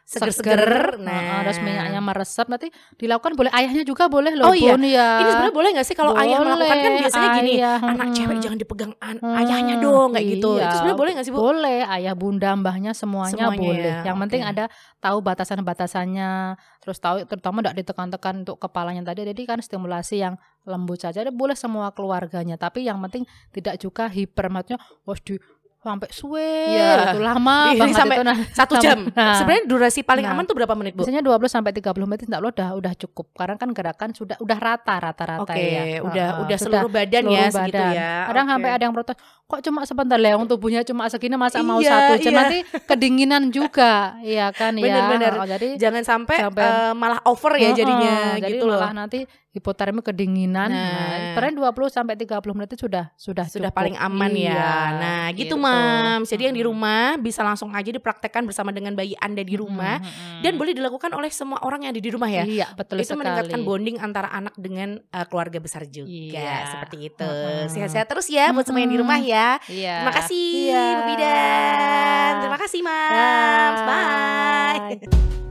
seger-seger. 0.04 1.00
nah, 1.00 1.12
Nah, 1.14 1.40
terus 1.44 1.60
minyaknya 1.60 1.98
meresap 1.98 2.46
nanti 2.46 2.68
dilakukan 2.96 3.34
boleh 3.34 3.52
ayahnya 3.52 3.82
juga 3.82 4.06
boleh 4.06 4.36
loh 4.36 4.46
Oh 4.46 4.56
iya, 4.56 4.76
Bun, 4.76 4.84
ya. 4.84 5.10
Ini 5.18 5.30
sebenarnya 5.30 5.56
boleh 5.56 5.70
nggak 5.74 5.88
sih 5.88 5.96
kalau 5.96 6.12
ayah 6.14 6.38
melakukan 6.38 6.78
kan 6.78 6.92
biasanya 6.98 7.30
gini, 7.34 7.52
ayah, 7.56 7.78
anak 7.82 8.08
cewek 8.12 8.38
jangan 8.38 8.58
dipegang 8.58 8.94
an- 9.00 9.18
Hmm, 9.18 9.40
ayahnya 9.40 9.76
dong 9.80 10.12
kayak 10.12 10.28
gitu. 10.30 10.50
iya. 10.54 10.66
Itu 10.66 10.76
sebenarnya 10.78 11.00
boleh 11.00 11.12
nggak 11.16 11.26
sih 11.26 11.32
Bu? 11.32 11.38
Boleh, 11.40 11.80
ayah, 11.90 12.14
bunda, 12.14 12.50
mbahnya 12.54 12.92
semuanya, 12.92 13.32
Semuanya 13.48 13.62
boleh. 13.64 13.94
ya, 13.94 14.00
Yang 14.06 14.18
penting 14.22 14.42
oke. 14.42 14.52
ada 14.52 14.64
tahu 15.00 15.18
batasan-batasannya, 15.24 16.32
terus 16.80 16.98
tahu 16.98 17.16
terutama 17.24 17.62
tidak 17.62 17.76
ditekan-tekan 17.80 18.34
untuk 18.44 18.58
kepalanya 18.58 19.02
tadi. 19.04 19.24
Jadi 19.24 19.42
kan 19.44 19.60
stimulasi 19.60 20.20
yang 20.20 20.36
lembut 20.64 21.00
saja. 21.00 21.24
Boleh 21.26 21.56
semua 21.56 21.90
keluarganya, 21.92 22.56
tapi 22.56 22.84
yang 22.84 23.00
penting 23.02 23.24
tidak 23.52 23.78
juga 23.78 24.08
hiper 24.08 24.48
maksudnya 24.48 24.78
wah 25.04 25.18
di 25.18 25.40
sampai 25.84 26.10
suwe 26.10 26.52
Iya. 26.72 27.12
itu 27.12 27.20
lama 27.20 27.76
banget 27.76 27.94
sampai 27.94 28.16
itu 28.16 28.24
nah. 28.24 28.38
Satu 28.50 28.74
jam. 28.80 29.00
Nah. 29.14 29.36
Sebenarnya 29.36 29.64
durasi 29.68 30.00
paling 30.02 30.24
Nah. 30.24 30.34
aman 30.34 30.44
tuh 30.44 30.56
berapa 30.56 30.72
menit 30.74 30.96
Bu? 30.96 31.04
Biasanya 31.04 31.20
20 31.20 31.46
sampai 31.46 31.72
30 31.72 31.84
menit 32.04 32.24
enggak 32.24 32.40
lo 32.40 32.50
udah 32.50 32.70
udah 32.74 32.94
cukup. 32.96 33.36
Karena 33.36 33.56
kan 33.56 33.70
gerakan 33.70 34.10
sudah 34.12 34.40
udah 34.40 34.58
rata 34.58 34.96
rata-rata 34.98 35.44
Oke, 35.44 35.60
ya. 35.60 36.00
udah 36.00 36.28
Heeh, 36.32 36.42
udah 36.42 36.58
seluruh 36.58 36.88
badan 36.88 37.24
ya 37.26 37.44
seluruh 37.46 37.56
segitu 37.60 37.78
badan. 37.78 37.94
ya. 37.94 38.12
Kadang 38.26 38.46
Oke. 38.46 38.52
sampai 38.54 38.70
ada 38.72 38.84
yang 38.84 38.94
protes, 38.94 39.16
kok 39.54 39.62
cuma 39.62 39.86
sebentar 39.86 40.18
Leong 40.18 40.46
tubuhnya 40.46 40.82
cuma 40.82 41.06
segini 41.06 41.36
masa 41.36 41.62
mau 41.62 41.78
Iya, 41.78 41.94
satu 42.10 42.14
jam 42.20 42.32
iya. 42.32 42.40
nanti 42.40 42.58
kedinginan 42.84 43.44
juga, 43.48 44.18
iya 44.20 44.50
kan 44.50 44.74
ya. 44.74 44.82
Bener-bener. 44.84 45.34
Oh, 45.36 45.46
jadi 45.48 45.68
jangan 45.78 46.02
sampai, 46.02 46.38
Sampai- 46.42 46.66
eh, 46.66 46.94
malah 46.94 47.22
over 47.24 47.54
ya 47.56 47.70
jadinya 47.72 48.34
jadi 48.36 48.50
gitu 48.52 48.66
loh. 48.66 48.82
malah 48.82 48.94
nanti 48.98 49.24
hipotermi 49.50 50.02
kedinginan. 50.02 50.66
Nah. 50.66 50.82
Nah, 50.84 51.18
sebenarnya 51.30 51.54
20 51.70 51.86
sampai 51.88 52.18
30 52.18 52.26
menit 52.52 52.74
itu 52.74 52.90
sudah 52.90 53.14
sudah 53.14 53.46
sudah 53.46 53.70
cukup. 53.70 53.78
paling 53.78 53.96
aman 53.96 54.32
ya. 54.32 54.50
Iya, 54.50 54.74
Nah, 54.96 55.24
gitu, 55.32 55.54
Mams. 55.56 56.26
Jadi 56.26 56.44
yang 56.44 56.56
di 56.56 56.64
rumah 56.64 57.14
bisa 57.18 57.46
langsung 57.46 57.70
aja 57.70 57.86
dipraktekkan 57.88 58.42
bersama 58.44 58.74
dengan 58.74 58.94
bayi 58.94 59.14
Anda 59.16 59.42
di 59.42 59.54
rumah 59.54 60.02
Mm-mm. 60.02 60.42
dan 60.42 60.58
boleh 60.58 60.74
dilakukan 60.74 61.14
oleh 61.14 61.30
semua 61.30 61.62
orang 61.62 61.86
yang 61.86 61.94
ada 61.94 62.02
di 62.02 62.10
rumah 62.10 62.26
ya. 62.28 62.44
Iya, 62.44 62.68
betul 62.74 62.98
itu 62.98 63.08
sekali. 63.08 63.20
meningkatkan 63.22 63.60
bonding 63.62 63.98
antara 64.00 64.26
anak 64.28 64.58
dengan 64.58 64.90
uh, 65.08 65.26
keluarga 65.28 65.62
besar 65.62 65.86
juga. 65.86 66.10
Iya. 66.10 66.74
Seperti 66.74 66.98
itu. 67.06 67.30
Sehat-sehat 67.70 68.08
terus 68.10 68.26
ya 68.28 68.50
buat 68.50 68.66
semua 68.66 68.82
yang 68.82 68.90
di 68.90 69.00
rumah 69.00 69.22
ya. 69.22 69.43
Iya. 69.70 69.96
Terima 70.04 70.14
kasih, 70.14 70.46
iya. 70.70 70.84
Bu 70.98 71.02
Bidan. 71.12 72.32
Terima 72.44 72.60
kasih, 72.60 72.80
Mas. 72.84 73.80
Bye. 73.88 74.98
Bye. 75.00 75.43